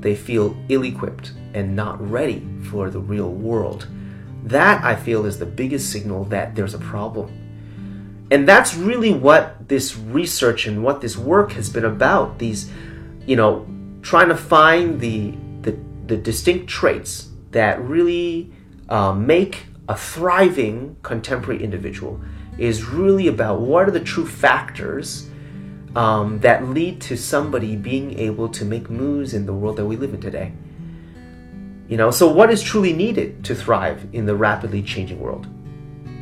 they 0.01 0.17
feel 0.17 0.57
ill-equipped 0.69 1.33
and 1.55 1.77
not 1.77 2.01
ready 2.11 2.45
for 2.69 2.91
the 2.91 2.99
real 2.99 3.31
world. 3.31 3.87
That 4.43 4.83
i 4.85 4.97
feel 4.97 5.25
is 5.25 5.39
the 5.39 5.47
biggest 5.47 5.91
signal 5.91 6.25
that 6.25 6.57
there's 6.57 6.75
a 6.75 6.79
problem. 6.79 7.39
And 8.33 8.49
that's 8.49 8.75
really 8.75 9.13
what 9.13 9.69
this 9.69 9.97
research 9.97 10.67
and 10.67 10.83
what 10.83 11.01
this 11.01 11.17
work 11.17 11.53
has 11.53 11.69
been 11.69 11.85
about 11.85 12.39
these 12.39 12.71
you 13.25 13.37
know 13.37 13.67
trying 14.03 14.29
to 14.29 14.37
find 14.37 15.01
the 15.01 15.35
the, 15.61 15.79
the 16.07 16.17
distinct 16.17 16.67
traits 16.67 17.29
that 17.53 17.81
really 17.81 18.53
uh, 18.89 19.13
make 19.13 19.67
a 19.89 19.97
thriving 19.97 20.97
contemporary 21.03 21.63
individual 21.63 22.21
is 22.59 22.85
really 22.85 23.29
about 23.29 23.61
what 23.61 23.89
are 23.89 23.91
the 23.91 24.01
true 24.01 24.27
factors 24.27 25.29
um, 25.95 26.39
that 26.41 26.69
lead 26.69 27.01
to 27.03 27.17
somebody 27.17 27.77
being 27.77 28.19
able 28.19 28.49
to 28.49 28.65
make 28.65 28.89
moves 28.89 29.35
in 29.35 29.47
the 29.47 29.53
world 29.53 29.77
that 29.77 29.85
we 29.85 29.97
live 29.97 30.15
in 30.15 30.21
today. 30.21 30.53
You 31.89 31.97
know, 31.97 32.11
so 32.11 32.33
what 32.33 32.51
is 32.51 32.63
truly 32.63 32.93
needed 32.93 33.45
to 33.45 33.55
thrive 33.55 34.07
in 34.13 34.25
the 34.25 34.35
rapidly 34.35 34.83
changing 34.83 35.21
world? 35.21 35.47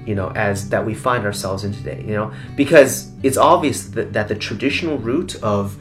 You 0.04 0.14
know, 0.14 0.30
as 0.30 0.68
that 0.70 0.84
we 0.84 0.94
find 0.94 1.24
ourselves 1.24 1.62
in 1.62 1.72
today. 1.72 2.02
You 2.04 2.14
know, 2.14 2.32
because 2.56 3.12
it's 3.22 3.36
obvious 3.36 3.84
that, 3.90 4.12
that 4.12 4.28
the 4.28 4.34
traditional 4.34 4.98
route 4.98 5.36
of 5.42 5.78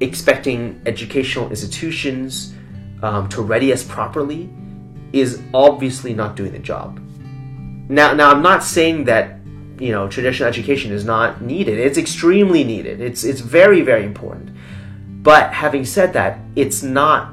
expecting 0.00 0.82
educational 0.86 1.48
institutions 1.50 2.54
um, 3.02 3.28
to 3.28 3.42
ready 3.42 3.72
us 3.72 3.84
properly 3.84 4.50
is 5.12 5.40
obviously 5.54 6.14
not 6.14 6.34
doing 6.34 6.52
the 6.52 6.58
job. 6.58 6.98
Now, 7.88 8.14
now 8.14 8.30
I'm 8.30 8.42
not 8.42 8.64
saying 8.64 9.04
that 9.04 9.38
you 9.82 9.90
know 9.90 10.06
traditional 10.06 10.48
education 10.48 10.92
is 10.92 11.04
not 11.04 11.42
needed. 11.42 11.76
It's 11.76 11.98
extremely 11.98 12.62
needed. 12.62 13.00
It's 13.00 13.24
it's 13.24 13.40
very 13.40 13.80
very 13.80 14.04
important. 14.04 14.50
But 15.22 15.52
having 15.52 15.84
said 15.84 16.12
that, 16.12 16.38
it's 16.54 16.84
not 16.84 17.32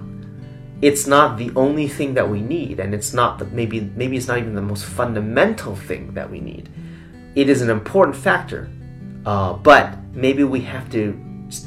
it's 0.82 1.06
not 1.06 1.38
the 1.38 1.51
only 1.56 1.88
thing 1.88 2.15
that 2.15 2.27
we 2.27 2.41
need, 2.41 2.79
and 2.79 2.94
it's 2.96 3.13
not 3.13 3.38
the, 3.38 3.46
maybe 3.46 3.82
maybe 3.96 4.18
it's 4.18 4.27
not 4.27 4.39
even 4.39 4.56
the 4.56 4.63
most 4.63 4.86
fundamental 4.86 5.75
thing 5.75 6.15
that 6.15 6.32
we 6.32 6.39
need. 6.39 6.70
It 7.36 7.50
is 7.50 7.62
an 7.62 7.70
important 7.70 8.15
factor, 8.15 8.68
uh, 9.27 9.53
but 9.53 9.96
maybe 10.13 10.44
we 10.44 10.62
have 10.62 10.89
to 10.91 11.15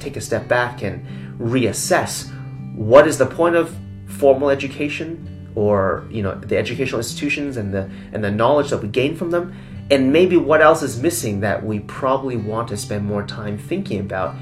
take 0.00 0.16
a 0.16 0.20
step 0.20 0.48
back 0.48 0.82
and 0.82 1.06
reassess 1.38 2.28
what 2.74 3.06
is 3.06 3.18
the 3.18 3.26
point 3.26 3.54
of 3.54 3.76
formal 4.06 4.50
education 4.50 5.28
or 5.54 6.08
you 6.10 6.22
know 6.24 6.34
the 6.34 6.56
educational 6.56 6.98
institutions 6.98 7.56
and 7.56 7.72
the 7.72 7.88
and 8.12 8.24
the 8.24 8.30
knowledge 8.30 8.70
that 8.70 8.78
we 8.78 8.88
gain 8.88 9.14
from 9.14 9.30
them 9.30 9.54
and 9.92 10.10
maybe 10.10 10.38
what 10.38 10.62
else 10.62 10.82
is 10.82 10.98
missing 10.98 11.40
that 11.40 11.62
we 11.62 11.80
probably 11.80 12.34
want 12.34 12.66
to 12.68 12.78
spend 12.78 13.04
more 13.04 13.26
time 13.26 13.58
thinking 13.58 14.00
about 14.00 14.34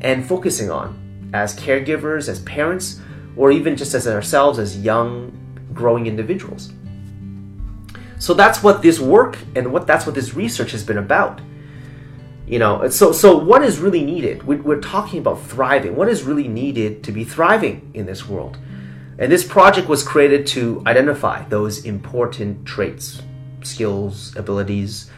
and 0.00 0.26
focusing 0.26 0.70
on 0.70 1.30
as 1.34 1.54
caregivers 1.60 2.26
as 2.26 2.40
parents 2.40 3.02
or 3.36 3.50
even 3.50 3.76
just 3.76 3.92
as 3.92 4.08
ourselves 4.08 4.58
as 4.58 4.78
young 4.78 5.30
growing 5.74 6.06
individuals? 6.06 6.72
So 8.18 8.32
that's 8.32 8.62
what 8.62 8.80
this 8.80 8.98
work 8.98 9.36
and 9.54 9.70
what 9.70 9.86
that's 9.86 10.06
what 10.06 10.14
this 10.14 10.32
research 10.32 10.72
has 10.72 10.82
been 10.82 10.96
about. 10.96 11.42
You 12.46 12.58
know 12.58 12.88
so 12.88 13.12
so 13.12 13.36
what 13.36 13.62
is 13.62 13.80
really 13.80 14.02
needed? 14.02 14.42
We're 14.44 14.80
talking 14.80 15.18
about 15.18 15.42
thriving. 15.42 15.96
What 15.96 16.08
is 16.08 16.22
really 16.22 16.48
needed 16.48 17.04
to 17.04 17.12
be 17.12 17.24
thriving 17.24 17.90
in 17.92 18.06
this 18.06 18.26
world? 18.26 18.56
And 19.18 19.30
this 19.30 19.44
project 19.44 19.86
was 19.86 20.02
created 20.02 20.46
to 20.48 20.82
identify 20.86 21.46
those 21.50 21.84
important 21.84 22.64
traits, 22.64 23.20
skills, 23.66 24.34
abilities 24.36 25.10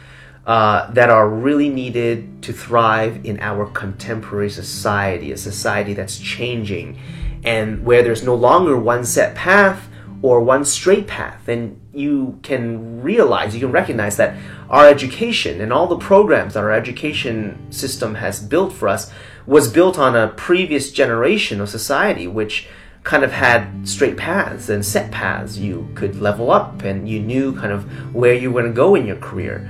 uh, 0.45 0.89
that 0.91 1.09
are 1.09 1.29
really 1.29 1.67
needed 1.67 2.41
to 2.41 2.53
thrive 2.53 3.25
in 3.25 3.39
our 3.41 3.65
contemporary 3.65 4.49
society, 4.49 5.31
a 5.31 5.37
society 5.37 5.93
that's 5.93 6.17
changing 6.17 6.97
and 7.43 7.85
where 7.85 8.01
there's 8.01 8.23
no 8.23 8.35
longer 8.35 8.77
one 8.77 9.05
set 9.05 9.35
path 9.35 9.89
or 10.21 10.41
one 10.41 10.65
straight 10.65 11.07
path. 11.07 11.47
And 11.47 11.79
you 11.93 12.39
can 12.43 13.01
realize, 13.01 13.53
you 13.53 13.59
can 13.59 13.71
recognize 13.71 14.17
that 14.17 14.37
our 14.69 14.87
education 14.87 15.61
and 15.61 15.71
all 15.71 15.87
the 15.87 15.97
programs 15.97 16.53
that 16.53 16.63
our 16.63 16.71
education 16.71 17.71
system 17.71 18.15
has 18.15 18.39
built 18.39 18.73
for 18.73 18.87
us 18.87 19.11
was 19.45 19.71
built 19.71 19.97
on 19.97 20.15
a 20.15 20.27
previous 20.29 20.91
generation 20.91 21.61
of 21.61 21.69
society, 21.69 22.27
which 22.27 22.67
kind 23.07 23.23
of 23.23 23.31
had 23.31 23.87
straight 23.87 24.17
paths 24.17 24.67
and 24.67 24.85
set 24.85 25.09
paths. 25.11 25.57
You 25.57 25.89
could 25.95 26.19
level 26.19 26.51
up 26.51 26.83
and 26.83 27.07
you 27.07 27.21
knew 27.21 27.55
kind 27.55 27.71
of 27.71 27.85
where 28.13 28.33
you 28.33 28.51
were 28.51 28.61
going 28.61 28.73
to 28.73 28.75
go 28.75 28.95
in 28.95 29.05
your 29.05 29.15
career. 29.15 29.65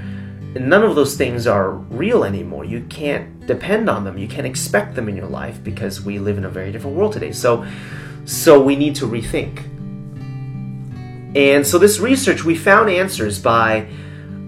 And 0.56 0.68
none 0.68 0.82
of 0.82 0.96
those 0.96 1.16
things 1.16 1.46
are 1.46 1.74
real 1.74 2.24
anymore. 2.24 2.66
You 2.66 2.82
can't 2.90 3.46
depend 3.46 3.92
on 3.92 4.06
them. 4.06 4.18
You 4.18 4.28
can't 4.28 4.48
expect 4.48 4.96
them 4.96 5.08
in 5.08 5.16
your 5.16 5.28
life 5.28 5.64
because 5.64 6.02
we 6.02 6.18
live 6.18 6.40
in 6.40 6.46
a 6.46 6.50
very 6.50 6.72
different 6.72 6.98
world 6.98 7.14
today. 7.14 7.32
So 7.32 7.64
so 8.26 8.60
we 8.60 8.76
need 8.76 8.96
to 8.96 9.06
rethink. 9.06 9.60
And 11.36 11.66
so 11.66 11.78
this 11.78 12.00
research 12.00 12.44
we 12.44 12.56
found 12.56 12.90
answers 12.90 13.38
by 13.40 13.88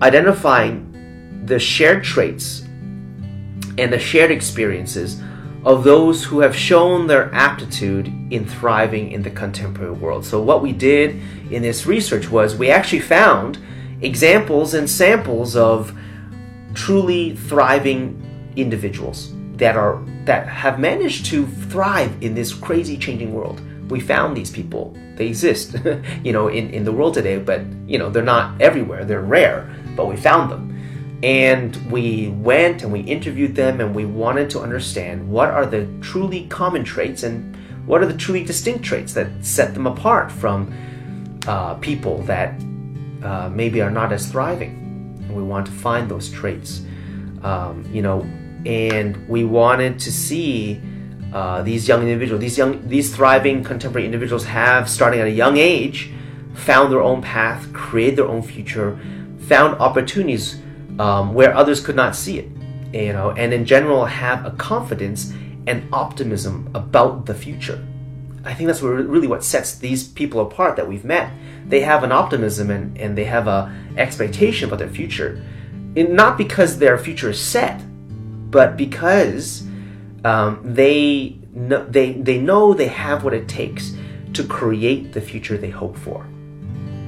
identifying 0.02 1.44
the 1.46 1.60
shared 1.60 2.04
traits 2.04 2.62
and 3.78 3.94
the 3.94 4.00
shared 4.00 4.32
experiences 4.32 5.22
of 5.70 5.84
those 5.84 6.24
who 6.24 6.40
have 6.40 6.56
shown 6.56 7.06
their 7.06 7.32
aptitude 7.32 8.08
in 8.32 8.44
thriving 8.44 9.12
in 9.12 9.22
the 9.22 9.30
contemporary 9.30 9.92
world. 9.92 10.26
So, 10.26 10.42
what 10.42 10.64
we 10.64 10.72
did 10.72 11.22
in 11.52 11.62
this 11.62 11.86
research 11.86 12.32
was 12.32 12.56
we 12.56 12.72
actually 12.72 13.02
found 13.02 13.60
examples 14.02 14.74
and 14.74 14.90
samples 14.90 15.56
of 15.56 15.96
truly 16.74 17.36
thriving 17.36 18.20
individuals 18.56 19.32
that 19.58 19.76
are 19.76 20.04
that 20.26 20.48
have 20.48 20.80
managed 20.80 21.28
to 21.28 21.46
thrive 21.46 22.12
in 22.24 22.34
this 22.34 22.52
crazy 22.52 22.98
changing 22.98 23.32
world. 23.32 23.62
We 23.92 24.00
found 24.00 24.36
these 24.36 24.50
people. 24.50 24.98
They 25.18 25.28
exist, 25.28 25.76
you 26.24 26.34
know, 26.34 26.48
in, 26.48 26.72
in 26.72 26.84
the 26.84 26.92
world 26.92 27.14
today, 27.14 27.38
but 27.38 27.62
you 27.86 28.00
know, 28.00 28.10
they're 28.10 28.24
not 28.24 28.60
everywhere. 28.60 29.06
They're 29.06 29.22
rare, 29.22 29.70
but 29.96 30.08
we 30.08 30.16
found 30.16 30.50
them. 30.50 30.79
And 31.22 31.76
we 31.92 32.30
went 32.30 32.84
and 32.84 32.94
we 32.94 33.02
interviewed 33.02 33.56
them 33.56 33.82
and 33.82 33.94
we 33.94 34.06
wanted 34.06 34.50
to 34.52 34.62
understand 34.62 35.30
what 35.30 35.50
are 35.50 35.66
the 35.66 35.88
truly 36.02 36.48
common 36.48 36.84
traits 36.84 37.24
and 37.24 37.56
what 37.86 38.02
are 38.02 38.06
the 38.06 38.18
truly 38.18 38.44
distinct 38.44 38.86
traits 38.86 39.14
that 39.14 39.28
set 39.42 39.74
them 39.74 39.88
apart 39.88 40.32
from 40.32 40.74
uh, 41.48 41.74
people 41.76 42.22
that 42.24 42.54
uh, 43.24 43.50
maybe 43.52 43.82
are 43.82 43.92
not 43.92 44.14
as 44.14 44.28
thriving. 44.32 45.16
And 45.20 45.36
we 45.36 45.44
want 45.44 45.66
to 45.66 45.72
find 45.72 46.10
those 46.10 46.30
traits, 46.30 46.84
um, 47.44 47.90
you 47.92 48.02
know, 48.02 48.22
and 48.66 49.28
we 49.28 49.44
wanted 49.44 50.00
to 50.00 50.12
see 50.12 50.82
uh, 51.34 51.62
these 51.64 51.88
young 51.88 52.02
individuals, 52.02 52.42
these 52.42 52.58
young, 52.58 52.88
these 52.88 53.16
thriving 53.16 53.64
contemporary 53.64 54.06
individuals 54.06 54.46
have, 54.46 54.90
starting 54.90 55.20
at 55.20 55.28
a 55.28 55.32
young 55.32 55.58
age, 55.58 56.12
found 56.54 56.92
their 56.92 57.02
own 57.02 57.22
path, 57.22 57.72
created 57.74 58.18
their 58.18 58.28
own 58.28 58.42
future, 58.42 59.00
found 59.40 59.76
opportunities 59.80 60.62
um, 61.00 61.34
where 61.34 61.56
others 61.56 61.80
could 61.80 61.96
not 61.96 62.16
see 62.16 62.38
it, 62.40 62.50
you 62.94 63.14
know, 63.14 63.32
and 63.32 63.54
in 63.54 63.66
general 63.66 64.06
have 64.06 64.46
a 64.46 64.52
confidence 64.52 65.34
and 65.66 65.88
optimism 65.94 66.70
about 66.76 67.26
the 67.26 67.34
future. 67.34 67.84
I 68.44 68.54
think 68.54 68.68
that's 68.68 68.82
really 68.82 69.28
what 69.28 69.44
sets 69.44 69.78
these 69.78 70.08
people 70.08 70.40
apart 70.42 70.76
that 70.76 70.88
we've 70.88 71.04
met. 71.04 71.32
They 71.68 71.82
have 71.82 72.04
an 72.04 72.12
optimism 72.12 72.70
and, 72.70 72.98
and 72.98 73.18
they 73.18 73.26
have 73.26 73.48
a 73.48 73.74
expectation 73.98 74.68
about 74.68 74.80
their 74.80 74.90
future, 74.90 75.44
and 75.96 76.14
not 76.14 76.38
because 76.38 76.78
their 76.78 76.98
future 76.98 77.30
is 77.30 77.40
set, 77.40 77.82
but 78.52 78.78
because 78.78 79.68
um, 80.24 80.60
they 80.64 81.38
know, 81.54 81.86
they 81.86 82.14
they 82.14 82.40
know 82.40 82.74
they 82.74 82.88
have 82.88 83.24
what 83.24 83.34
it 83.34 83.48
takes 83.48 83.94
to 84.34 84.44
create 84.44 85.14
the 85.14 85.22
future 85.22 85.58
they 85.58 85.70
hope 85.70 85.98
for. 85.98 86.24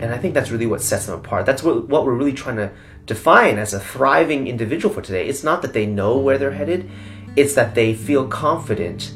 And 0.02 0.12
I 0.12 0.18
think 0.18 0.34
that's 0.34 0.50
really 0.50 0.66
what 0.66 0.82
sets 0.82 1.06
them 1.06 1.20
apart. 1.20 1.46
That's 1.46 1.62
what, 1.62 1.88
what 1.88 2.06
we're 2.06 2.16
really 2.16 2.34
trying 2.34 2.56
to 2.58 2.72
define 3.06 3.58
as 3.58 3.74
a 3.74 3.80
thriving 3.80 4.48
individual 4.48 4.94
for 4.94 5.02
today. 5.02 5.28
It's 5.28 5.44
not 5.44 5.62
that 5.62 5.74
they 5.74 5.86
know 5.86 6.18
where 6.18 6.38
they're 6.38 6.52
headed, 6.52 6.90
it's 7.36 7.56
that 7.56 7.76
they 7.76 7.94
feel 7.94 8.28
confident 8.28 9.14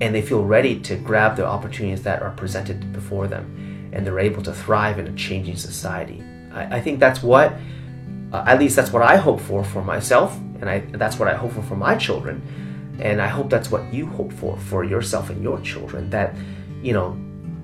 and 0.00 0.14
they 0.14 0.22
feel 0.22 0.44
ready 0.44 0.80
to 0.80 0.96
grab 0.96 1.36
the 1.36 1.46
opportunities 1.46 2.02
that 2.04 2.22
are 2.22 2.30
presented 2.30 2.92
before 2.92 3.26
them 3.26 3.90
and 3.92 4.06
they're 4.06 4.20
able 4.20 4.42
to 4.42 4.52
thrive 4.52 4.98
in 4.98 5.06
a 5.06 5.12
changing 5.12 5.56
society. 5.56 6.22
I, 6.52 6.76
I 6.76 6.80
think 6.80 7.00
that's 7.00 7.22
what, 7.22 7.52
uh, 8.32 8.44
at 8.46 8.58
least 8.58 8.76
that's 8.76 8.92
what 8.92 9.02
I 9.02 9.16
hope 9.16 9.40
for 9.40 9.64
for 9.64 9.82
myself, 9.82 10.36
and 10.60 10.68
I, 10.68 10.80
that's 10.92 11.18
what 11.18 11.28
I 11.28 11.34
hope 11.34 11.52
for 11.52 11.62
for 11.62 11.76
my 11.76 11.96
children. 11.96 12.42
And 13.00 13.20
I 13.20 13.28
hope 13.28 13.48
that's 13.48 13.70
what 13.70 13.92
you 13.92 14.06
hope 14.06 14.32
for 14.32 14.58
for 14.58 14.84
yourself 14.84 15.30
and 15.30 15.42
your 15.42 15.58
children. 15.60 16.10
That, 16.10 16.34
you 16.82 16.92
know, 16.92 17.18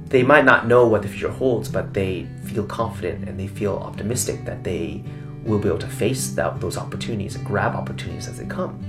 they 0.06 0.22
might 0.22 0.44
not 0.44 0.66
know 0.66 0.86
what 0.86 1.02
the 1.02 1.08
future 1.08 1.30
holds, 1.30 1.68
but 1.68 1.92
they 1.92 2.26
feel 2.44 2.64
confident 2.64 3.28
and 3.28 3.38
they 3.38 3.46
feel 3.46 3.76
optimistic 3.76 4.44
that 4.46 4.64
they 4.64 5.04
will 5.46 5.58
be 5.58 5.68
able 5.68 5.78
to 5.78 5.88
face 5.88 6.30
that, 6.30 6.60
those 6.60 6.76
opportunities 6.76 7.36
and 7.36 7.44
grab 7.44 7.74
opportunities 7.74 8.28
as 8.28 8.38
they 8.38 8.46
come. 8.46 8.82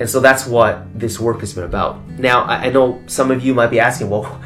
And 0.00 0.08
so 0.08 0.20
that's 0.20 0.46
what 0.46 0.86
this 0.98 1.20
work 1.20 1.40
has 1.40 1.54
been 1.54 1.64
about. 1.64 2.00
Now, 2.18 2.44
I 2.44 2.70
know 2.70 3.02
some 3.06 3.30
of 3.30 3.44
you 3.44 3.54
might 3.54 3.70
be 3.70 3.78
asking, 3.78 4.10
well, 4.10 4.40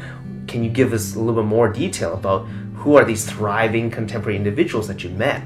can 0.47 0.63
you 0.63 0.69
give 0.69 0.93
us 0.93 1.15
a 1.15 1.19
little 1.19 1.41
bit 1.41 1.47
more 1.47 1.67
detail 1.71 2.13
about 2.13 2.47
who 2.75 2.95
are 2.95 3.03
these 3.03 3.29
thriving 3.29 3.89
contemporary 3.89 4.37
individuals 4.37 4.87
that 4.87 5.03
you 5.03 5.09
met? 5.09 5.43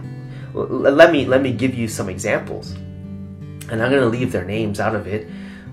Let 0.54 1.12
me 1.12 1.26
let 1.26 1.42
me 1.42 1.54
give 1.54 1.74
you 1.74 1.88
some 1.88 2.10
examples. 2.10 2.72
And 2.72 3.82
I'm 3.82 3.90
going 3.90 4.02
to 4.02 4.08
leave 4.08 4.32
their 4.32 4.44
names 4.44 4.80
out 4.82 4.96
of 4.96 5.08
it, 5.08 5.28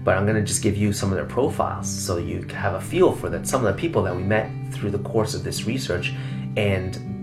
but 0.05 0.17
I'm 0.17 0.25
going 0.25 0.37
to 0.37 0.47
just 0.47 0.63
give 0.63 0.77
you 0.77 0.93
some 0.93 1.11
of 1.11 1.17
their 1.17 1.27
profiles 1.27 1.89
so 1.89 2.19
you 2.19 2.43
have 2.55 2.75
a 2.75 2.81
feel 2.81 3.13
for 3.13 3.29
that 3.31 3.47
some 3.47 3.67
of 3.67 3.75
the 3.75 3.81
people 3.81 4.03
that 4.05 4.15
we 4.15 4.23
met 4.23 4.51
through 4.73 4.93
the 4.93 5.01
course 5.01 5.35
of 5.35 5.43
this 5.43 5.65
research 5.65 6.15
and 6.57 7.18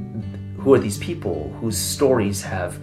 who 0.65 0.73
are 0.73 0.79
these 0.79 0.97
people 0.97 1.55
whose 1.61 1.77
stories 1.77 2.41
have 2.41 2.79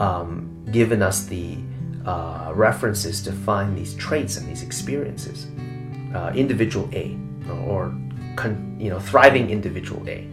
um, 0.00 0.64
given 0.72 1.02
us 1.02 1.26
the 1.26 1.58
uh, 2.06 2.50
references 2.54 3.20
to 3.20 3.30
find 3.30 3.76
these 3.76 3.94
traits 3.96 4.38
and 4.38 4.48
these 4.48 4.62
experiences. 4.62 5.46
Uh, 6.14 6.32
individual 6.34 6.88
A, 6.94 7.14
or 7.66 7.94
con, 8.36 8.78
you 8.80 8.88
know, 8.88 8.98
thriving 8.98 9.50
individual 9.50 10.02
A. 10.08 10.26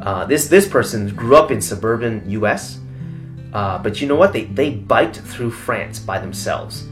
Uh, 0.00 0.24
this 0.24 0.48
this 0.48 0.66
person 0.66 1.14
grew 1.14 1.36
up 1.36 1.50
in 1.50 1.60
suburban 1.60 2.22
U.S., 2.30 2.80
uh, 3.52 3.76
but 3.78 4.00
you 4.00 4.08
know 4.08 4.16
what? 4.16 4.32
They 4.32 4.44
they 4.44 4.70
biked 4.70 5.16
through 5.16 5.50
France 5.50 5.98
by 5.98 6.18
themselves 6.18 6.84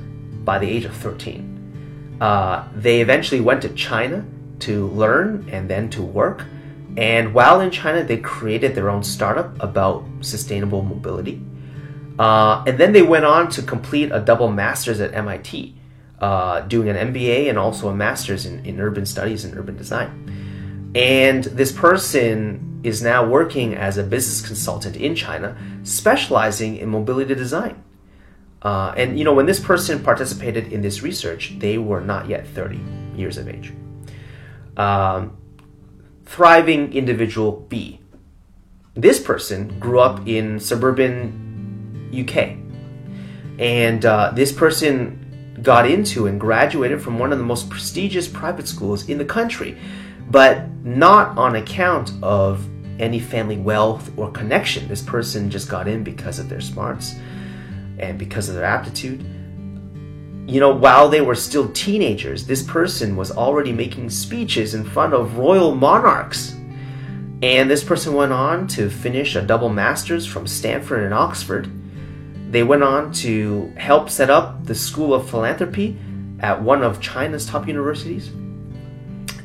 by 0.44 0.58
the 0.58 0.68
age 0.68 0.84
of 0.84 0.94
13. 0.94 2.18
Uh, 2.20 2.68
they 2.76 3.00
eventually 3.00 3.40
went 3.40 3.62
to 3.62 3.70
China 3.70 4.26
to 4.58 4.88
learn 4.88 5.48
and 5.50 5.70
then 5.70 5.88
to 5.90 6.02
work. 6.02 6.44
And 6.96 7.34
while 7.34 7.60
in 7.60 7.70
China, 7.70 8.04
they 8.04 8.18
created 8.18 8.74
their 8.74 8.88
own 8.88 9.02
startup 9.02 9.60
about 9.62 10.04
sustainable 10.20 10.82
mobility. 10.82 11.42
Uh, 12.18 12.62
and 12.66 12.78
then 12.78 12.92
they 12.92 13.02
went 13.02 13.24
on 13.24 13.48
to 13.50 13.62
complete 13.62 14.12
a 14.12 14.20
double 14.20 14.48
master's 14.48 15.00
at 15.00 15.12
MIT, 15.14 15.74
uh, 16.20 16.60
doing 16.60 16.88
an 16.88 17.12
MBA 17.12 17.48
and 17.48 17.58
also 17.58 17.88
a 17.88 17.94
master's 17.94 18.46
in, 18.46 18.64
in 18.64 18.80
urban 18.80 19.04
studies 19.04 19.44
and 19.44 19.56
urban 19.58 19.76
design. 19.76 20.92
And 20.94 21.42
this 21.44 21.72
person 21.72 22.80
is 22.84 23.02
now 23.02 23.26
working 23.26 23.74
as 23.74 23.98
a 23.98 24.04
business 24.04 24.46
consultant 24.46 24.94
in 24.94 25.16
China, 25.16 25.56
specializing 25.82 26.76
in 26.76 26.88
mobility 26.88 27.34
design. 27.34 27.82
Uh, 28.62 28.94
and 28.96 29.18
you 29.18 29.24
know, 29.24 29.34
when 29.34 29.46
this 29.46 29.58
person 29.58 30.02
participated 30.02 30.72
in 30.72 30.82
this 30.82 31.02
research, 31.02 31.58
they 31.58 31.78
were 31.78 32.00
not 32.00 32.28
yet 32.28 32.46
30 32.46 32.80
years 33.16 33.36
of 33.36 33.48
age. 33.48 33.72
Um, 34.76 35.36
thriving 36.24 36.92
individual 36.92 37.52
B. 37.68 38.00
This 38.94 39.20
person 39.20 39.78
grew 39.80 40.00
up 40.00 40.26
in 40.26 40.60
suburban 40.60 42.10
UK. 42.12 42.56
And 43.58 44.04
uh, 44.04 44.32
this 44.34 44.52
person 44.52 45.58
got 45.62 45.88
into 45.88 46.26
and 46.26 46.40
graduated 46.40 47.02
from 47.02 47.18
one 47.18 47.32
of 47.32 47.38
the 47.38 47.44
most 47.44 47.70
prestigious 47.70 48.28
private 48.28 48.68
schools 48.68 49.08
in 49.08 49.18
the 49.18 49.24
country, 49.24 49.76
but 50.30 50.68
not 50.84 51.36
on 51.38 51.56
account 51.56 52.12
of 52.22 52.66
any 53.00 53.18
family 53.18 53.56
wealth 53.56 54.10
or 54.16 54.30
connection. 54.30 54.86
This 54.88 55.02
person 55.02 55.50
just 55.50 55.68
got 55.68 55.88
in 55.88 56.04
because 56.04 56.38
of 56.38 56.48
their 56.48 56.60
smarts 56.60 57.14
and 57.98 58.18
because 58.18 58.48
of 58.48 58.54
their 58.54 58.64
aptitude. 58.64 59.24
You 60.46 60.60
know, 60.60 60.74
while 60.74 61.08
they 61.08 61.20
were 61.20 61.34
still 61.34 61.70
teenagers, 61.72 62.46
this 62.46 62.62
person 62.62 63.16
was 63.16 63.30
already 63.30 63.72
making 63.72 64.10
speeches 64.10 64.74
in 64.74 64.84
front 64.84 65.14
of 65.14 65.38
royal 65.38 65.74
monarchs. 65.74 66.54
And 67.42 67.70
this 67.70 67.84
person 67.84 68.14
went 68.14 68.32
on 68.32 68.66
to 68.68 68.90
finish 68.90 69.36
a 69.36 69.42
double 69.42 69.68
master's 69.68 70.26
from 70.26 70.46
Stanford 70.46 71.02
and 71.02 71.14
Oxford 71.14 71.70
they 72.54 72.62
went 72.62 72.84
on 72.84 73.10
to 73.14 73.72
help 73.76 74.08
set 74.08 74.30
up 74.30 74.64
the 74.64 74.76
School 74.76 75.12
of 75.12 75.28
Philanthropy 75.28 75.98
at 76.38 76.62
one 76.62 76.84
of 76.84 77.00
China's 77.00 77.46
top 77.46 77.66
universities. 77.66 78.28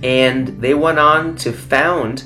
And 0.04 0.62
they 0.62 0.76
went 0.76 1.00
on 1.00 1.36
to 1.38 1.52
found 1.52 2.24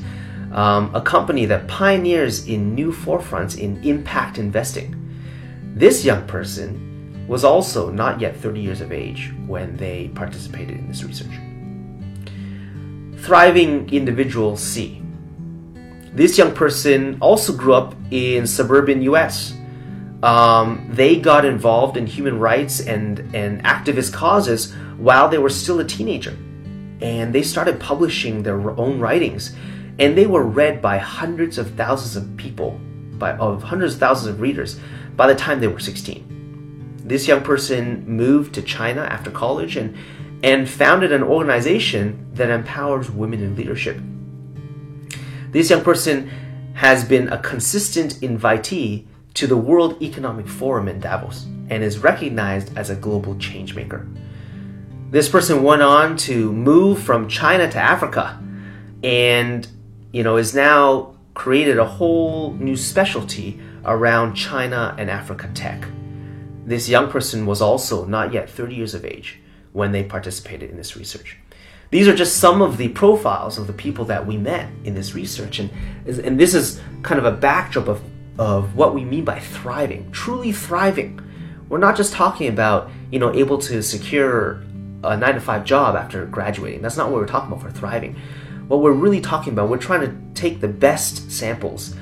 um, 0.52 0.94
a 0.94 1.00
company 1.00 1.46
that 1.46 1.70
pioneers 1.70 2.50
in 2.50 2.76
new 2.76 2.92
forefronts 2.92 3.58
in 3.58 3.82
impact 3.86 4.38
investing. 4.38 4.94
This 5.74 6.04
young 6.04 6.28
person 6.28 6.93
was 7.28 7.44
also 7.44 7.90
not 7.90 8.20
yet 8.20 8.36
30 8.36 8.60
years 8.60 8.82
of 8.82 8.92
age 8.92 9.32
when 9.46 9.78
they 9.78 10.10
participated 10.16 10.78
in 10.78 10.88
this 10.88 11.04
research. 11.04 11.32
Thriving 13.24 13.92
individual 13.94 14.58
C. 14.58 15.02
This 16.14 16.38
young 16.38 16.54
person 16.54 17.18
also 17.22 17.54
grew 17.54 17.74
up 17.74 17.96
in 18.12 18.46
suburban 18.46 19.02
US 19.04 19.54
um, 20.24 20.88
they 20.90 21.18
got 21.20 21.44
involved 21.44 21.98
in 21.98 22.08
human 22.08 22.40
rights 22.40 22.80
and, 22.80 23.20
and 23.36 23.62
activist 23.66 24.14
causes 24.14 24.74
while 24.98 25.28
they 25.28 25.38
were 25.38 25.50
still 25.50 25.82
a 25.82 25.84
teenager. 25.84 26.38
And 27.02 27.36
they 27.36 27.44
started 27.44 27.82
publishing 27.82 28.42
their 28.42 28.72
own 28.80 29.02
writings. 29.02 29.54
And 30.00 30.18
they 30.18 30.26
were 30.26 30.44
read 30.44 30.82
by 30.82 30.98
hundreds 30.98 31.58
of 31.58 31.72
thousands 31.72 32.16
of 32.16 32.38
people, 32.38 32.80
by 33.18 33.34
of 33.34 33.64
hundreds 33.64 33.96
of 33.96 34.00
thousands 34.00 34.28
of 34.34 34.40
readers 34.40 34.80
by 35.18 35.28
the 35.28 35.36
time 35.36 35.60
they 35.60 35.68
were 35.68 35.80
16. 35.80 36.33
This 37.04 37.28
young 37.28 37.44
person 37.44 38.08
moved 38.08 38.54
to 38.56 38.62
China 38.62 39.02
after 39.02 39.30
college 39.30 39.76
and, 39.76 39.96
and 40.42 40.70
founded 40.70 41.12
an 41.12 41.24
organization 41.24 42.28
that 42.34 42.50
empowers 42.50 43.12
women 43.12 43.44
in 43.44 43.56
leadership. 43.56 44.00
This 45.52 45.70
young 45.70 45.84
person 45.84 46.30
has 46.76 47.04
been 47.06 47.32
a 47.32 47.38
consistent 47.38 48.16
invitee 48.16 49.06
to 49.36 49.48
the 49.48 49.58
World 49.58 50.02
Economic 50.02 50.48
Forum 50.48 50.88
in 50.88 51.00
Davos 51.00 51.46
and 51.70 51.84
is 51.84 52.00
recognized 52.00 52.76
as 52.78 52.90
a 52.90 52.96
global 52.96 53.36
changemaker. 53.36 54.08
This 55.12 55.30
person 55.30 55.62
went 55.62 55.82
on 55.82 56.18
to 56.18 56.52
move 56.52 57.02
from 57.02 57.28
China 57.28 57.70
to 57.70 57.78
Africa 57.78 58.40
and 59.04 59.68
you 60.12 60.24
know 60.24 60.38
is 60.38 60.56
now 60.56 61.16
created 61.34 61.78
a 61.78 61.86
whole 61.86 62.54
new 62.54 62.78
specialty 62.78 63.60
around 63.86 64.34
China 64.34 64.96
and 64.98 65.10
Africa 65.10 65.50
tech. 65.54 65.86
This 66.66 66.90
young 66.90 67.10
person 67.10 67.46
was 67.46 67.62
also 67.62 68.06
not 68.06 68.34
yet 68.34 68.50
30 68.50 68.76
years 68.76 68.94
of 68.94 69.06
age 69.06 69.40
when 69.72 69.92
they 69.92 70.04
participated 70.04 70.70
in 70.70 70.78
this 70.78 70.96
research. 70.96 71.38
These 71.90 72.08
are 72.08 72.16
just 72.16 72.38
some 72.38 72.62
of 72.62 72.78
the 72.78 72.90
profiles 72.90 73.58
of 73.58 73.68
the 73.68 73.74
people 73.74 74.06
that 74.06 74.26
we 74.26 74.38
met 74.38 74.70
in 74.84 74.96
this 74.96 75.14
research, 75.14 75.60
and, 75.60 75.70
and 76.06 76.40
this 76.40 76.56
is 76.56 76.82
kind 77.04 77.20
of 77.20 77.26
a 77.26 77.32
backdrop 77.32 77.88
of 77.88 78.02
of 78.38 78.76
what 78.76 78.94
we 78.94 79.06
mean 79.06 79.24
by 79.24 79.40
thriving, 79.40 80.12
truly 80.12 80.52
thriving. 80.52 81.20
We're 81.70 81.78
not 81.78 81.96
just 81.96 82.14
talking 82.14 82.48
about, 82.48 82.90
you 83.12 83.20
know, 83.20 83.34
able 83.34 83.58
to 83.60 83.82
secure 83.84 84.64
a 85.04 85.18
nine 85.18 85.36
to 85.36 85.42
five 85.42 85.66
job 85.66 85.96
after 85.96 86.26
graduating. 86.26 86.82
That's 86.82 86.98
not 86.98 87.10
what 87.10 87.20
we're 87.20 87.28
talking 87.28 87.52
about 87.52 87.64
for 87.64 87.72
thriving. 87.72 88.16
What 88.68 88.82
we're 88.82 88.92
really 88.92 89.22
talking 89.22 89.54
about, 89.54 89.70
we're 89.70 89.78
trying 89.78 90.02
to 90.02 90.42
take 90.42 90.62
the 90.62 90.68
best 90.68 91.32
samples 91.32 91.96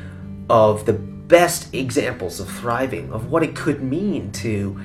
of 0.49 0.85
the 0.85 0.93
best 1.31 1.73
examples 1.73 2.39
of 2.41 2.47
thriving, 2.49 3.11
of 3.13 3.31
what 3.31 3.41
it 3.41 3.55
could 3.55 3.81
mean 3.81 4.31
to, 4.33 4.77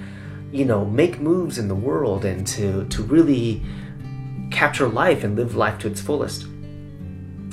you 0.52 0.64
know, 0.64 0.84
make 0.84 1.18
moves 1.18 1.58
in 1.58 1.66
the 1.66 1.74
world 1.74 2.24
and 2.24 2.46
to, 2.46 2.86
to 2.86 3.02
really 3.02 3.62
capture 4.52 4.88
life 4.88 5.24
and 5.24 5.36
live 5.36 5.56
life 5.56 5.76
to 5.80 5.88
its 5.88 6.00
fullest. 6.00 6.46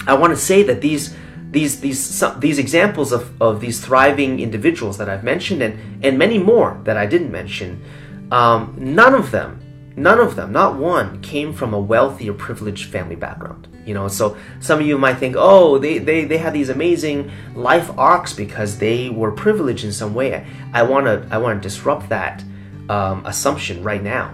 I 0.05 0.13
want 0.13 0.31
to 0.31 0.37
say 0.37 0.63
that 0.63 0.79
these 0.81 1.15
these 1.51 1.79
these 1.81 2.23
these 2.39 2.59
examples 2.59 3.11
of, 3.11 3.41
of 3.41 3.61
these 3.61 3.79
thriving 3.83 4.39
individuals 4.39 4.97
that 4.97 5.09
I've 5.09 5.23
mentioned 5.23 5.61
and 5.61 6.05
and 6.05 6.17
many 6.17 6.37
more 6.37 6.79
that 6.83 6.97
I 6.97 7.05
didn't 7.05 7.31
mention, 7.31 7.83
um, 8.31 8.75
none 8.77 9.13
of 9.15 9.31
them, 9.31 9.59
none 9.95 10.19
of 10.19 10.35
them, 10.35 10.51
not 10.51 10.77
one, 10.77 11.21
came 11.21 11.53
from 11.53 11.73
a 11.73 11.79
wealthy 11.79 12.29
or 12.29 12.33
privileged 12.33 12.89
family 12.89 13.15
background. 13.15 13.67
You 13.85 13.93
know, 13.93 14.07
so 14.07 14.37
some 14.59 14.79
of 14.79 14.85
you 14.85 14.97
might 14.97 15.17
think, 15.17 15.35
oh, 15.37 15.77
they 15.77 15.97
they, 15.97 16.25
they 16.25 16.37
had 16.37 16.53
these 16.53 16.69
amazing 16.69 17.31
life 17.55 17.89
arcs 17.97 18.33
because 18.33 18.77
they 18.77 19.09
were 19.09 19.31
privileged 19.31 19.83
in 19.83 19.91
some 19.91 20.13
way. 20.13 20.45
I 20.73 20.83
want 20.83 21.05
to 21.05 21.27
I 21.29 21.37
want 21.37 21.61
to 21.61 21.67
disrupt 21.67 22.09
that 22.09 22.43
um, 22.89 23.25
assumption 23.25 23.83
right 23.83 24.01
now. 24.01 24.33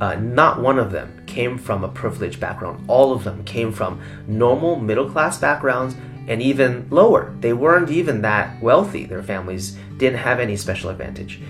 Uh, 0.00 0.14
not 0.14 0.60
one 0.60 0.78
of 0.78 0.92
them 0.92 1.22
came 1.26 1.58
from 1.58 1.84
a 1.84 1.88
privileged 1.88 2.40
background. 2.40 2.84
All 2.88 3.12
of 3.12 3.24
them 3.24 3.44
came 3.44 3.70
from 3.70 4.00
normal 4.26 4.76
middle 4.76 5.10
class 5.10 5.38
backgrounds 5.38 5.94
and 6.26 6.40
even 6.40 6.86
lower. 6.90 7.34
They 7.40 7.52
weren't 7.52 7.90
even 7.90 8.22
that 8.22 8.62
wealthy. 8.62 9.04
Their 9.04 9.22
families 9.22 9.76
didn't 9.98 10.20
have 10.20 10.40
any 10.40 10.56
special 10.56 10.90
advantage. 10.90 11.40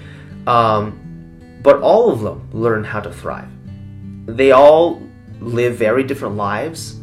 Um, 0.46 1.09
but 1.62 1.80
all 1.80 2.10
of 2.10 2.20
them 2.20 2.48
learn 2.52 2.84
how 2.84 3.00
to 3.00 3.12
thrive. 3.12 3.48
They 4.26 4.52
all 4.52 5.02
live 5.40 5.76
very 5.76 6.02
different 6.04 6.36
lives, 6.36 6.98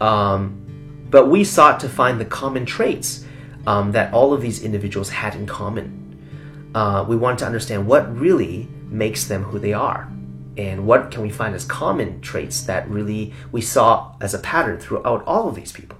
um, 0.00 1.06
but 1.10 1.28
we 1.28 1.44
sought 1.44 1.80
to 1.80 1.88
find 1.88 2.20
the 2.20 2.24
common 2.24 2.66
traits 2.66 3.24
um, 3.66 3.92
that 3.92 4.12
all 4.12 4.32
of 4.32 4.40
these 4.40 4.62
individuals 4.62 5.10
had 5.10 5.34
in 5.34 5.46
common. 5.46 6.70
Uh, 6.74 7.04
we 7.08 7.16
wanted 7.16 7.38
to 7.38 7.46
understand 7.46 7.86
what 7.86 8.14
really 8.16 8.68
makes 8.90 9.24
them 9.24 9.42
who 9.44 9.58
they 9.58 9.72
are 9.72 10.10
and 10.56 10.86
what 10.86 11.10
can 11.10 11.22
we 11.22 11.30
find 11.30 11.54
as 11.54 11.64
common 11.64 12.20
traits 12.20 12.62
that 12.62 12.88
really 12.88 13.32
we 13.52 13.60
saw 13.60 14.14
as 14.20 14.34
a 14.34 14.38
pattern 14.38 14.78
throughout 14.78 15.24
all 15.24 15.48
of 15.48 15.54
these 15.54 15.72
people 15.72 15.96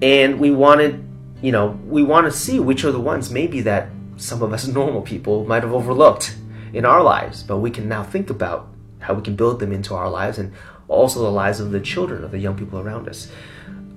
and 0.00 0.38
we 0.38 0.50
wanted 0.50 1.04
you 1.42 1.50
know 1.50 1.78
we 1.86 2.02
want 2.02 2.24
to 2.24 2.30
see 2.30 2.60
which 2.60 2.84
are 2.84 2.92
the 2.92 3.00
ones 3.00 3.30
maybe 3.30 3.60
that 3.60 3.88
some 4.16 4.42
of 4.42 4.52
us 4.52 4.66
normal 4.80 5.02
people 5.02 5.44
might 5.44 5.62
have 5.62 5.72
overlooked 5.72 6.36
in 6.72 6.84
our 6.84 7.02
lives 7.02 7.42
but 7.42 7.58
we 7.58 7.70
can 7.70 7.88
now 7.88 8.02
think 8.02 8.30
about 8.30 8.68
how 9.00 9.14
we 9.14 9.22
can 9.22 9.36
build 9.36 9.60
them 9.60 9.72
into 9.72 9.94
our 9.94 10.10
lives 10.10 10.38
and 10.38 10.52
also 10.88 11.20
the 11.20 11.30
lives 11.30 11.60
of 11.60 11.70
the 11.70 11.80
children 11.80 12.24
of 12.24 12.30
the 12.30 12.38
young 12.38 12.56
people 12.56 12.78
around 12.78 13.08
us 13.08 13.30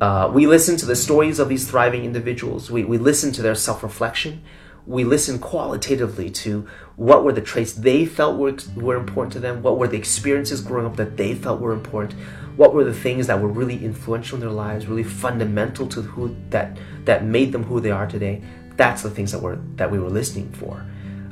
uh, 0.01 0.29
we 0.33 0.45
listen 0.45 0.75
to 0.75 0.85
the 0.85 0.95
stories 0.95 1.39
of 1.39 1.47
these 1.49 1.69
thriving 1.69 2.03
individuals 2.03 2.71
we, 2.71 2.83
we 2.83 2.97
listen 2.97 3.31
to 3.31 3.41
their 3.41 3.55
self-reflection 3.55 4.41
we 4.87 5.03
listen 5.03 5.39
qualitatively 5.39 6.29
to 6.29 6.67
what 6.95 7.23
were 7.23 7.33
the 7.33 7.41
traits 7.41 7.73
they 7.73 8.05
felt 8.05 8.37
were, 8.37 8.55
were 8.75 8.95
important 8.95 9.33
to 9.33 9.39
them, 9.39 9.61
what 9.63 9.77
were 9.77 9.87
the 9.87 9.97
experiences 9.97 10.61
growing 10.61 10.85
up 10.85 10.95
that 10.97 11.17
they 11.17 11.33
felt 11.33 11.59
were 11.59 11.73
important, 11.73 12.13
what 12.55 12.73
were 12.73 12.83
the 12.83 12.93
things 12.93 13.27
that 13.27 13.41
were 13.41 13.47
really 13.47 13.83
influential 13.83 14.35
in 14.35 14.41
their 14.41 14.49
lives, 14.49 14.87
really 14.87 15.03
fundamental 15.03 15.87
to 15.87 16.01
who 16.01 16.35
that 16.49 16.77
that 17.05 17.23
made 17.23 17.51
them 17.51 17.63
who 17.63 17.79
they 17.79 17.91
are 17.91 18.07
today. 18.07 18.41
That's 18.77 19.01
the 19.01 19.09
things 19.09 19.31
that 19.31 19.41
were 19.41 19.59
that 19.75 19.91
we 19.91 19.99
were 19.99 20.09
listening 20.09 20.51
for. 20.53 20.85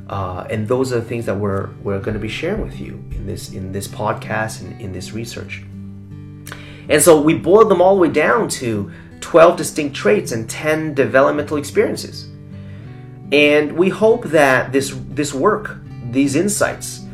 Uh, 0.08 0.46
and 0.50 0.68
those 0.68 0.92
are 0.92 1.00
the 1.00 1.06
things 1.06 1.24
that 1.26 1.36
we're 1.36 1.70
we're 1.82 1.98
going 1.98 2.14
to 2.14 2.20
be 2.20 2.28
sharing 2.28 2.62
with 2.62 2.78
you 2.78 3.02
in 3.12 3.26
this 3.26 3.52
in 3.52 3.72
this 3.72 3.88
podcast 3.88 4.60
and 4.60 4.78
in 4.80 4.92
this 4.92 5.12
research. 5.12 5.62
And 6.88 7.00
so 7.00 7.20
we 7.20 7.34
boiled 7.34 7.70
them 7.70 7.80
all 7.80 7.94
the 7.94 8.02
way 8.02 8.10
down 8.10 8.48
to 8.48 8.92
12 9.20 9.56
distinct 9.56 9.96
traits 9.96 10.32
and 10.32 10.48
10 10.48 10.92
developmental 10.92 11.56
experiences. 11.56 12.28
And 13.32 13.72
we 13.72 13.88
hope 13.88 14.24
that 14.24 14.72
this 14.72 14.94
this 15.08 15.32
work, 15.32 15.78
these 16.10 16.36
insights, 16.36 17.06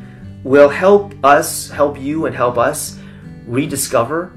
will 0.42 0.68
help 0.68 1.14
us, 1.24 1.70
help 1.70 2.00
you, 2.00 2.26
and 2.26 2.34
help 2.34 2.58
us 2.58 2.98
rediscover 3.46 4.32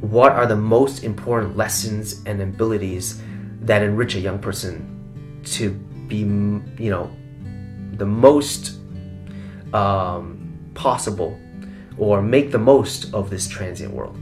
what 0.00 0.32
are 0.32 0.46
the 0.46 0.56
most 0.56 1.04
important 1.04 1.56
lessons 1.56 2.22
and 2.24 2.40
abilities 2.40 3.20
that 3.60 3.82
enrich 3.82 4.14
a 4.14 4.20
young 4.20 4.38
person 4.38 5.42
to 5.44 5.70
be, 5.70 6.18
you 6.18 6.90
know, 6.90 7.10
the 7.98 8.06
most 8.06 8.78
um, 9.74 10.70
possible 10.74 11.38
or 11.98 12.22
make 12.22 12.50
the 12.50 12.58
most 12.58 13.12
of 13.12 13.28
this 13.28 13.46
transient 13.48 13.92
world. 13.92 14.16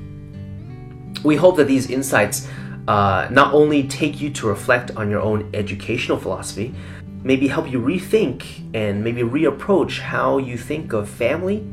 We 1.22 1.36
hope 1.36 1.56
that 1.56 1.66
these 1.66 1.90
insights 1.90 2.48
uh, 2.88 3.28
not 3.30 3.52
only 3.52 3.86
take 3.88 4.20
you 4.20 4.30
to 4.30 4.46
reflect 4.46 4.92
on 4.96 5.10
your 5.10 5.20
own 5.20 5.50
educational 5.54 6.18
philosophy, 6.18 6.74
maybe 7.22 7.48
help 7.48 7.70
you 7.70 7.80
rethink 7.80 8.70
and 8.74 9.02
maybe 9.02 9.22
reapproach 9.22 10.00
how 10.00 10.38
you 10.38 10.56
think 10.56 10.92
of 10.92 11.08
family, 11.08 11.66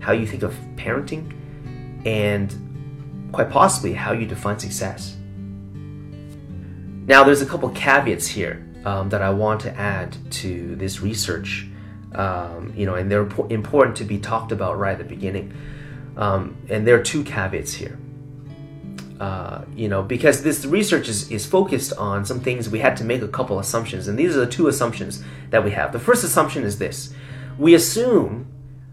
how 0.00 0.12
you 0.12 0.26
think 0.26 0.42
of 0.42 0.54
parenting, 0.76 1.32
and 2.04 2.54
quite 3.32 3.50
possibly 3.50 3.92
how 3.92 4.12
you 4.12 4.26
define 4.26 4.58
success. 4.58 5.16
Now, 7.06 7.22
there's 7.22 7.42
a 7.42 7.46
couple 7.46 7.68
caveats 7.70 8.26
here 8.26 8.65
um, 8.86 9.08
that 9.08 9.20
I 9.20 9.30
want 9.30 9.62
to 9.62 9.76
add 9.76 10.16
to 10.30 10.76
this 10.76 11.00
research, 11.00 11.66
um, 12.14 12.72
you 12.76 12.86
know, 12.86 12.94
and 12.94 13.10
they're 13.10 13.28
important 13.50 13.96
to 13.96 14.04
be 14.04 14.18
talked 14.18 14.52
about 14.52 14.78
right 14.78 14.92
at 14.92 14.98
the 14.98 15.04
beginning. 15.04 15.52
Um, 16.16 16.56
and 16.70 16.86
there 16.86 16.94
are 16.94 17.02
two 17.02 17.24
caveats 17.24 17.74
here. 17.74 17.98
Uh, 19.18 19.64
you 19.74 19.88
know, 19.88 20.02
because 20.02 20.42
this 20.44 20.64
research 20.64 21.08
is, 21.08 21.30
is 21.32 21.44
focused 21.44 21.94
on 21.94 22.24
some 22.24 22.38
things, 22.38 22.68
we 22.68 22.78
had 22.78 22.96
to 22.98 23.04
make 23.04 23.22
a 23.22 23.28
couple 23.28 23.58
assumptions, 23.58 24.06
and 24.06 24.16
these 24.16 24.36
are 24.36 24.40
the 24.40 24.46
two 24.46 24.68
assumptions 24.68 25.24
that 25.50 25.64
we 25.64 25.72
have. 25.72 25.92
The 25.92 25.98
first 25.98 26.22
assumption 26.22 26.62
is 26.62 26.78
this: 26.78 27.12
we 27.58 27.74
assume 27.74 28.46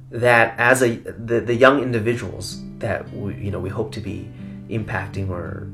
that 0.10 0.58
as 0.58 0.82
a 0.82 0.96
the, 0.96 1.42
the 1.42 1.54
young 1.54 1.84
individuals 1.84 2.64
that 2.80 3.12
we, 3.14 3.36
you 3.36 3.52
know 3.52 3.60
we 3.60 3.70
hope 3.70 3.92
to 3.92 4.00
be 4.00 4.32
impacting, 4.70 5.30
or 5.30 5.70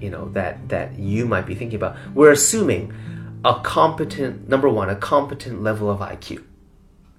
you 0.00 0.10
know 0.10 0.28
that 0.30 0.68
that 0.68 0.96
you 0.96 1.26
might 1.26 1.44
be 1.44 1.56
thinking 1.56 1.76
about, 1.76 1.96
we're 2.14 2.30
assuming 2.30 2.94
a 3.44 3.60
competent 3.62 4.48
number 4.48 4.68
one, 4.68 4.88
a 4.88 4.96
competent 4.96 5.62
level 5.62 5.90
of 5.90 6.00
IQ. 6.00 6.44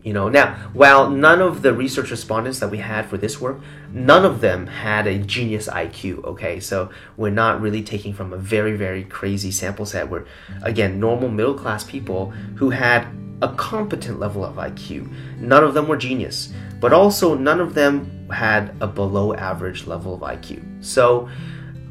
You 0.03 0.11
know, 0.11 0.27
now, 0.27 0.55
while 0.73 1.09
none 1.09 1.41
of 1.41 1.61
the 1.61 1.73
research 1.73 2.11
respondents 2.11 2.59
that 2.59 2.69
we 2.69 2.79
had 2.79 3.05
for 3.05 3.17
this 3.17 3.39
work, 3.39 3.61
none 3.89 4.25
of 4.25 4.41
them 4.41 4.67
had 4.67 5.07
a 5.07 5.17
genius 5.17 5.69
IQ, 5.69 6.25
okay? 6.25 6.59
So 6.59 6.89
we're 7.15 7.29
not 7.29 7.61
really 7.61 7.81
taking 7.83 8.13
from 8.13 8.33
a 8.33 8.37
very, 8.37 8.75
very 8.75 9.05
crazy 9.05 9.49
sample 9.49 9.85
set. 9.85 10.09
We're, 10.09 10.25
again, 10.61 10.99
normal 10.99 11.29
middle 11.29 11.53
class 11.53 11.85
people 11.85 12.31
who 12.57 12.71
had 12.71 13.07
a 13.41 13.47
competent 13.55 14.19
level 14.19 14.43
of 14.43 14.55
IQ. 14.55 15.09
None 15.37 15.63
of 15.63 15.73
them 15.73 15.87
were 15.87 15.97
genius, 15.97 16.51
but 16.81 16.91
also 16.91 17.33
none 17.33 17.61
of 17.61 17.73
them 17.73 18.29
had 18.29 18.75
a 18.81 18.87
below 18.87 19.33
average 19.33 19.87
level 19.87 20.15
of 20.15 20.21
IQ. 20.21 20.83
So 20.83 21.29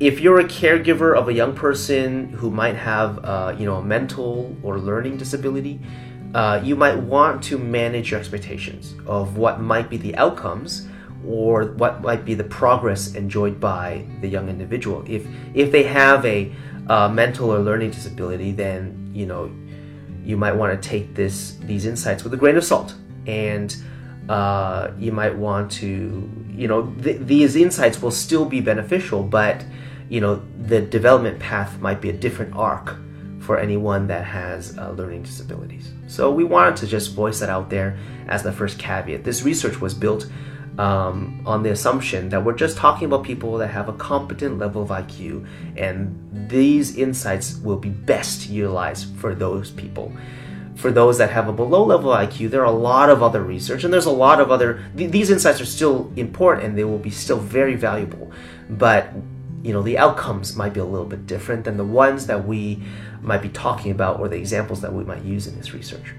if 0.03 0.19
you're 0.19 0.41
a 0.41 0.45
caregiver 0.45 1.17
of 1.17 1.29
a 1.29 1.33
young 1.33 1.55
person 1.55 2.29
who 2.31 2.51
might 2.51 2.75
have, 2.75 3.25
uh, 3.25 3.55
you 3.57 3.65
know, 3.65 3.77
a 3.77 3.85
mental 3.85 4.57
or 4.61 4.81
learning 4.81 5.17
disability, 5.17 5.79
uh, 6.35 6.61
you 6.65 6.75
might 6.75 6.97
want 6.97 7.41
to 7.45 7.57
manage 7.57 8.11
your 8.11 8.19
expectations 8.19 8.97
of 9.07 9.37
what 9.37 9.61
might 9.61 9.88
be 9.88 9.97
the 9.97 10.17
outcomes 10.17 10.88
or 11.25 11.67
what 11.75 12.03
might 12.03 12.25
be 12.25 12.35
the 12.35 12.43
progress 12.43 13.15
enjoyed 13.15 13.61
by 13.61 14.05
the 14.21 14.29
young 14.29 14.49
individual. 14.49 15.05
If 15.07 15.25
if 15.55 15.71
they 15.71 15.85
have 15.85 16.27
a 16.27 16.53
uh, 16.88 17.09
mental 17.09 17.53
or 17.53 17.61
learning 17.61 17.93
disability, 17.93 18.51
then 18.51 19.12
you 19.15 19.27
know 19.27 19.53
you 20.25 20.37
might 20.37 20.55
want 20.55 20.83
to 20.83 20.88
take 20.88 21.15
this 21.15 21.59
these 21.61 21.87
insights 21.87 22.25
with 22.25 22.35
a 22.35 22.37
grain 22.37 22.57
of 22.57 22.65
salt, 22.65 22.97
and 23.29 23.77
uh, 24.29 24.91
you 24.99 25.12
might 25.12 25.37
want 25.37 25.71
to 25.73 26.29
you 26.51 26.67
know 26.67 26.93
th- 27.05 27.21
these 27.21 27.55
insights 27.55 28.03
will 28.03 28.11
still 28.11 28.47
be 28.47 28.61
beneficial, 28.61 29.23
but 29.23 29.65
you 30.09 30.21
know 30.21 30.43
the 30.62 30.81
development 30.81 31.38
path 31.38 31.81
might 31.81 32.01
be 32.01 32.11
a 32.11 32.12
different 32.12 32.55
arc 32.55 32.97
for 33.41 33.59
anyone 33.59 34.07
that 34.07 34.25
has 34.25 34.79
uh, 34.79 34.91
learning 34.93 35.23
disabilities. 35.23 35.93
So 36.07 36.31
we 36.31 36.45
wanted 36.45 36.77
to 36.77 36.87
just 36.87 37.15
voice 37.15 37.41
that 37.41 37.49
out 37.49 37.71
there 37.71 37.99
as 38.29 38.43
the 38.43 38.53
first 38.53 38.79
caveat. 38.79 39.25
This 39.25 39.43
research 39.43 39.81
was 39.81 39.95
built 39.95 40.27
um, 40.79 41.43
on 41.45 41.62
the 41.62 41.71
assumption 41.71 42.29
that 42.31 42.43
we're 42.43 42.55
just 42.55 42.77
talking 42.77 43.07
about 43.07 43.25
people 43.25 43.59
that 43.59 43.69
have 43.69 43.88
a 43.88 43.93
competent 43.95 44.59
level 44.59 44.83
of 44.83 44.88
IQ, 44.88 45.47
and 45.77 46.49
these 46.49 46.97
insights 46.97 47.59
will 47.59 47.77
be 47.77 47.91
best 47.91 48.49
utilized 48.49 49.15
for 49.17 49.35
those 49.35 49.71
people. 49.71 50.12
For 50.77 50.91
those 50.91 51.19
that 51.19 51.31
have 51.31 51.49
a 51.49 51.53
below 51.53 51.85
level 51.85 52.11
IQ, 52.12 52.51
there 52.51 52.62
are 52.62 52.65
a 52.65 52.71
lot 52.71 53.11
of 53.11 53.23
other 53.23 53.43
research, 53.43 53.85
and 53.85 53.93
there's 53.93 54.07
a 54.07 54.11
lot 54.11 54.41
of 54.41 54.51
other. 54.51 54.83
Th- 54.97 55.11
these 55.11 55.31
insights 55.31 55.61
are 55.61 55.67
still 55.67 56.11
important, 56.17 56.67
and 56.67 56.79
they 56.79 56.85
will 56.85 56.99
be 56.99 57.11
still 57.11 57.38
very 57.38 57.75
valuable. 57.75 58.33
But 58.71 59.12
you 59.62 59.72
know, 59.72 59.83
the 59.83 59.98
outcomes 59.98 60.57
might 60.57 60.75
be 60.75 60.81
a 60.81 60.85
little 60.85 61.07
bit 61.07 61.27
different 61.27 61.64
than 61.64 61.77
the 61.77 61.85
ones 61.85 62.27
that 62.27 62.46
we 62.46 62.83
might 63.20 63.42
be 63.42 63.48
talking 63.48 63.92
about 63.92 64.18
or 64.18 64.29
the 64.29 64.37
examples 64.37 64.81
that 64.81 64.92
we 64.92 65.05
might 65.05 65.22
use 65.22 65.46
in 65.46 65.57
this 65.57 65.72
research. 65.72 66.14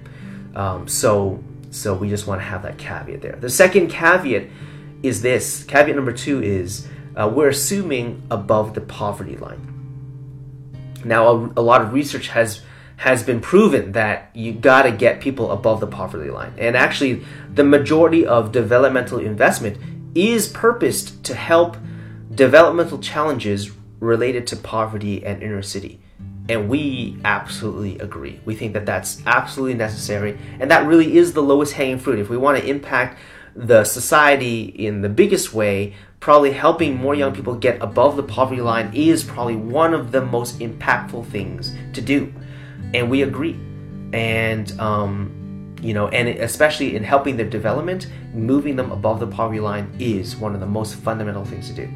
Um, 0.54 0.88
so, 0.88 1.42
so 1.70 1.94
we 1.94 2.08
just 2.08 2.26
want 2.26 2.40
to 2.40 2.44
have 2.44 2.62
that 2.62 2.78
caveat 2.78 3.20
there. 3.20 3.36
The 3.36 3.50
second 3.50 3.88
caveat 3.88 4.48
is 5.02 5.20
this 5.20 5.64
caveat 5.64 5.94
number 5.94 6.12
two 6.12 6.42
is 6.42 6.88
uh, 7.16 7.30
we're 7.32 7.48
assuming 7.48 8.22
above 8.30 8.74
the 8.74 8.80
poverty 8.80 9.36
line. 9.36 9.70
Now, 11.04 11.28
a, 11.28 11.52
a 11.56 11.62
lot 11.62 11.82
of 11.82 11.92
research 11.92 12.28
has 12.28 12.62
has 12.96 13.24
been 13.24 13.40
proven 13.40 13.92
that 13.92 14.30
you 14.34 14.52
got 14.52 14.82
to 14.82 14.92
get 14.92 15.20
people 15.20 15.50
above 15.50 15.80
the 15.80 15.86
poverty 15.86 16.30
line. 16.30 16.52
And 16.56 16.76
actually, 16.76 17.24
the 17.52 17.64
majority 17.64 18.24
of 18.24 18.52
developmental 18.52 19.18
investment 19.18 19.78
is 20.14 20.48
purposed 20.48 21.24
to 21.24 21.34
help 21.34 21.76
developmental 22.34 22.98
challenges 22.98 23.70
related 24.00 24.46
to 24.48 24.56
poverty 24.56 25.24
and 25.24 25.42
inner 25.42 25.62
city. 25.62 26.00
And 26.48 26.68
we 26.68 27.16
absolutely 27.24 27.98
agree. 27.98 28.40
We 28.44 28.54
think 28.54 28.74
that 28.74 28.84
that's 28.84 29.22
absolutely 29.26 29.74
necessary. 29.74 30.38
And 30.60 30.70
that 30.70 30.86
really 30.86 31.16
is 31.16 31.32
the 31.32 31.42
lowest 31.42 31.72
hanging 31.72 31.98
fruit. 31.98 32.18
If 32.18 32.28
we 32.28 32.36
want 32.36 32.58
to 32.58 32.66
impact 32.66 33.18
the 33.56 33.84
society 33.84 34.64
in 34.64 35.00
the 35.00 35.08
biggest 35.08 35.54
way, 35.54 35.94
probably 36.20 36.50
helping 36.50 36.96
more 36.96 37.14
young 37.14 37.34
people 37.34 37.54
get 37.54 37.80
above 37.80 38.16
the 38.16 38.22
poverty 38.22 38.60
line 38.60 38.90
is 38.94 39.24
probably 39.24 39.56
one 39.56 39.94
of 39.94 40.12
the 40.12 40.20
most 40.20 40.58
impactful 40.58 41.26
things 41.26 41.74
to 41.94 42.02
do. 42.02 42.32
And 42.92 43.10
we 43.10 43.22
agree. 43.22 43.58
And, 44.12 44.70
um, 44.80 45.43
you 45.84 45.92
know, 45.92 46.08
and 46.08 46.28
especially 46.28 46.96
in 46.96 47.04
helping 47.04 47.36
their 47.36 47.48
development, 47.48 48.08
moving 48.32 48.74
them 48.74 48.90
above 48.90 49.20
the 49.20 49.26
poverty 49.26 49.60
line 49.60 49.94
is 49.98 50.34
one 50.34 50.54
of 50.54 50.60
the 50.60 50.66
most 50.66 50.94
fundamental 50.94 51.44
things 51.44 51.68
to 51.68 51.74
do. 51.74 51.90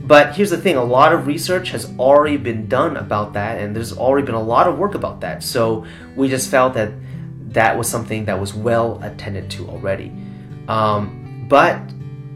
But 0.00 0.34
here's 0.34 0.50
the 0.50 0.58
thing 0.58 0.74
a 0.74 0.82
lot 0.82 1.12
of 1.12 1.28
research 1.28 1.70
has 1.70 1.96
already 1.96 2.36
been 2.36 2.66
done 2.66 2.96
about 2.96 3.32
that, 3.34 3.60
and 3.60 3.74
there's 3.74 3.96
already 3.96 4.26
been 4.26 4.34
a 4.34 4.42
lot 4.42 4.66
of 4.66 4.78
work 4.78 4.96
about 4.96 5.20
that. 5.20 5.44
So 5.44 5.86
we 6.16 6.28
just 6.28 6.50
felt 6.50 6.74
that 6.74 6.90
that 7.52 7.78
was 7.78 7.88
something 7.88 8.24
that 8.24 8.40
was 8.40 8.52
well 8.52 9.00
attended 9.00 9.48
to 9.52 9.68
already. 9.68 10.12
Um, 10.66 11.46
but, 11.48 11.80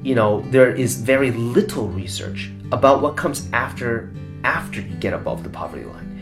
you 0.05 0.15
know, 0.15 0.43
there 0.53 0.73
is 0.73 1.01
very 1.01 1.33
little 1.33 1.89
research 1.89 2.53
about 2.71 3.03
what 3.03 3.17
comes 3.17 3.49
after 3.53 4.13
after 4.45 4.81
you 4.81 4.95
get 4.97 5.13
above 5.13 5.43
the 5.43 5.51
poverty 5.51 5.85
line. 5.85 6.14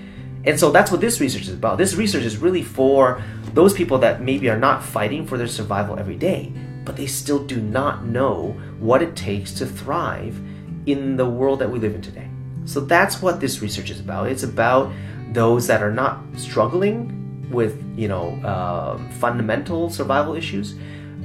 And 0.45 0.59
so 0.59 0.71
that's 0.71 0.91
what 0.91 1.01
this 1.01 1.21
research 1.21 1.43
is 1.43 1.55
about. 1.55 1.79
This 1.79 1.95
research 1.95 2.25
is 2.25 2.37
really 2.39 2.63
for 2.63 3.23
those 3.55 3.73
people 3.75 3.99
that 3.99 4.23
maybe 4.23 4.49
are 4.49 4.59
not 4.59 4.83
fighting 4.83 5.27
for 5.27 5.39
their 5.39 5.47
survival 5.47 5.99
every 5.99 6.17
day, 6.17 6.53
but 6.85 6.97
they 6.97 7.07
still 7.07 7.45
do 7.45 7.61
not 7.61 8.05
know 8.05 8.57
what 8.79 9.03
it 9.03 9.15
takes 9.15 9.53
to 9.55 9.67
thrive 9.67 10.41
in 10.87 11.17
the 11.17 11.27
world 11.27 11.61
that 11.61 11.71
we 11.71 11.79
live 11.79 11.95
in 11.95 12.03
today. 12.03 12.29
So 12.65 12.81
that's 12.81 13.23
what 13.23 13.41
this 13.41 13.63
research 13.63 13.91
is 13.91 14.01
about. 14.01 14.29
It's 14.29 14.43
about 14.43 14.93
those 15.33 15.67
that 15.67 15.83
are 15.83 15.93
not 15.93 16.21
struggling 16.37 17.51
with, 17.51 17.83
you 17.97 18.09
know, 18.09 18.35
uh, 18.43 18.99
fundamental 19.21 19.91
survival 19.91 20.35
issues, 20.35 20.75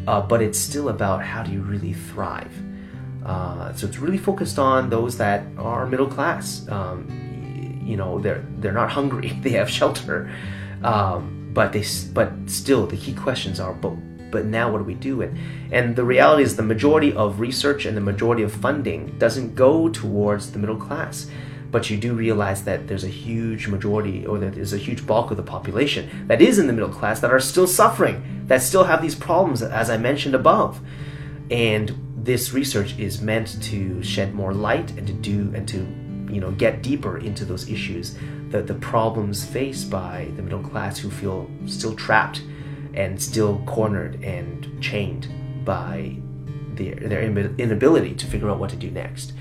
uh, 0.07 0.21
but 0.21 0.41
it's 0.41 0.59
still 0.59 0.89
about 0.89 1.23
how 1.23 1.43
do 1.43 1.51
you 1.51 1.61
really 1.61 1.93
thrive. 1.93 2.51
Uh, 3.25 3.73
so 3.73 3.87
it's 3.87 3.97
really 3.97 4.17
focused 4.17 4.59
on 4.59 4.89
those 4.89 5.17
that 5.17 5.43
are 5.57 5.85
middle 5.85 6.07
class. 6.07 6.67
Um, 6.69 7.26
you 7.87 7.97
know, 7.97 8.19
they're 8.19 8.45
they're 8.59 8.73
not 8.73 8.91
hungry; 8.91 9.29
they 9.41 9.51
have 9.51 9.69
shelter, 9.69 10.31
um, 10.83 11.51
but 11.53 11.73
they 11.73 11.83
but 12.13 12.31
still 12.47 12.85
the 12.85 12.97
key 12.97 13.13
questions 13.13 13.59
are, 13.59 13.73
but 13.73 13.93
but 14.31 14.45
now 14.45 14.71
what 14.71 14.79
do 14.79 14.83
we 14.83 14.93
do? 14.93 15.21
And, 15.21 15.39
and 15.71 15.95
the 15.95 16.03
reality 16.03 16.43
is 16.43 16.55
the 16.55 16.63
majority 16.63 17.13
of 17.13 17.39
research 17.39 17.85
and 17.85 17.95
the 17.95 18.01
majority 18.01 18.43
of 18.43 18.51
funding 18.51 19.17
doesn't 19.17 19.55
go 19.55 19.89
towards 19.89 20.51
the 20.51 20.59
middle 20.59 20.75
class. 20.75 21.27
But 21.71 21.89
you 21.89 21.97
do 21.97 22.13
realize 22.13 22.63
that 22.63 22.87
there's 22.87 23.03
a 23.03 23.09
huge 23.09 23.67
majority, 23.67 24.25
or 24.25 24.37
that 24.39 24.55
there's 24.55 24.73
a 24.73 24.77
huge 24.77 25.05
bulk 25.05 25.31
of 25.31 25.37
the 25.37 25.43
population 25.43 26.27
that 26.27 26.41
is 26.41 26.59
in 26.59 26.67
the 26.67 26.73
middle 26.73 26.89
class 26.89 27.19
that 27.19 27.31
are 27.31 27.39
still 27.39 27.67
suffering, 27.67 28.45
that 28.47 28.61
still 28.61 28.85
have 28.85 29.01
these 29.01 29.15
problems, 29.15 29.61
as 29.61 29.89
I 29.89 29.97
mentioned 29.97 30.33
above. 30.33 30.79
And 31.51 31.91
this 32.15 32.53
research 32.53 32.97
is 32.97 33.21
meant 33.21 33.61
to 33.63 34.01
shed 34.01 34.33
more 34.33 34.53
light 34.53 34.91
and 34.91 35.07
to 35.07 35.13
do 35.13 35.51
and 35.53 35.67
to 35.67 35.85
you 36.29 36.41
know 36.41 36.51
get 36.51 36.81
deeper 36.81 37.17
into 37.17 37.45
those 37.45 37.69
issues, 37.69 38.17
the 38.49 38.61
the 38.61 38.75
problems 38.75 39.45
faced 39.45 39.89
by 39.89 40.29
the 40.35 40.41
middle 40.41 40.61
class 40.61 40.99
who 40.99 41.09
feel 41.09 41.49
still 41.65 41.95
trapped 41.95 42.41
and 42.93 43.21
still 43.21 43.61
cornered 43.65 44.23
and 44.23 44.81
chained 44.81 45.27
by 45.63 46.15
their, 46.73 46.95
their 46.95 47.21
inability 47.21 48.15
to 48.15 48.25
figure 48.25 48.49
out 48.49 48.59
what 48.59 48.69
to 48.69 48.75
do 48.75 48.89
next. 48.89 49.33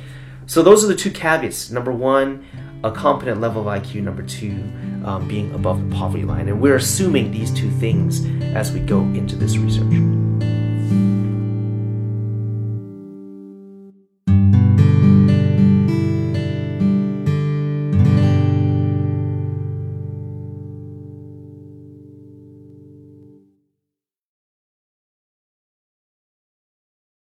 So 0.46 0.62
those 0.62 0.84
are 0.84 0.86
the 0.86 0.94
two 0.94 1.10
caveats. 1.10 1.70
Number 1.70 1.92
one, 1.92 2.44
a 2.84 2.90
competent 2.90 3.40
level 3.40 3.68
of 3.68 3.82
IQ. 3.82 4.02
Number 4.02 4.22
two, 4.22 4.62
um, 5.04 5.26
being 5.26 5.54
above 5.54 5.88
the 5.88 5.96
poverty 5.96 6.24
line. 6.24 6.48
And 6.48 6.60
we're 6.60 6.76
assuming 6.76 7.32
these 7.32 7.52
two 7.52 7.70
things 7.70 8.24
as 8.54 8.72
we 8.72 8.80
go 8.80 9.00
into 9.00 9.36
this 9.36 9.56
research. 9.56 10.25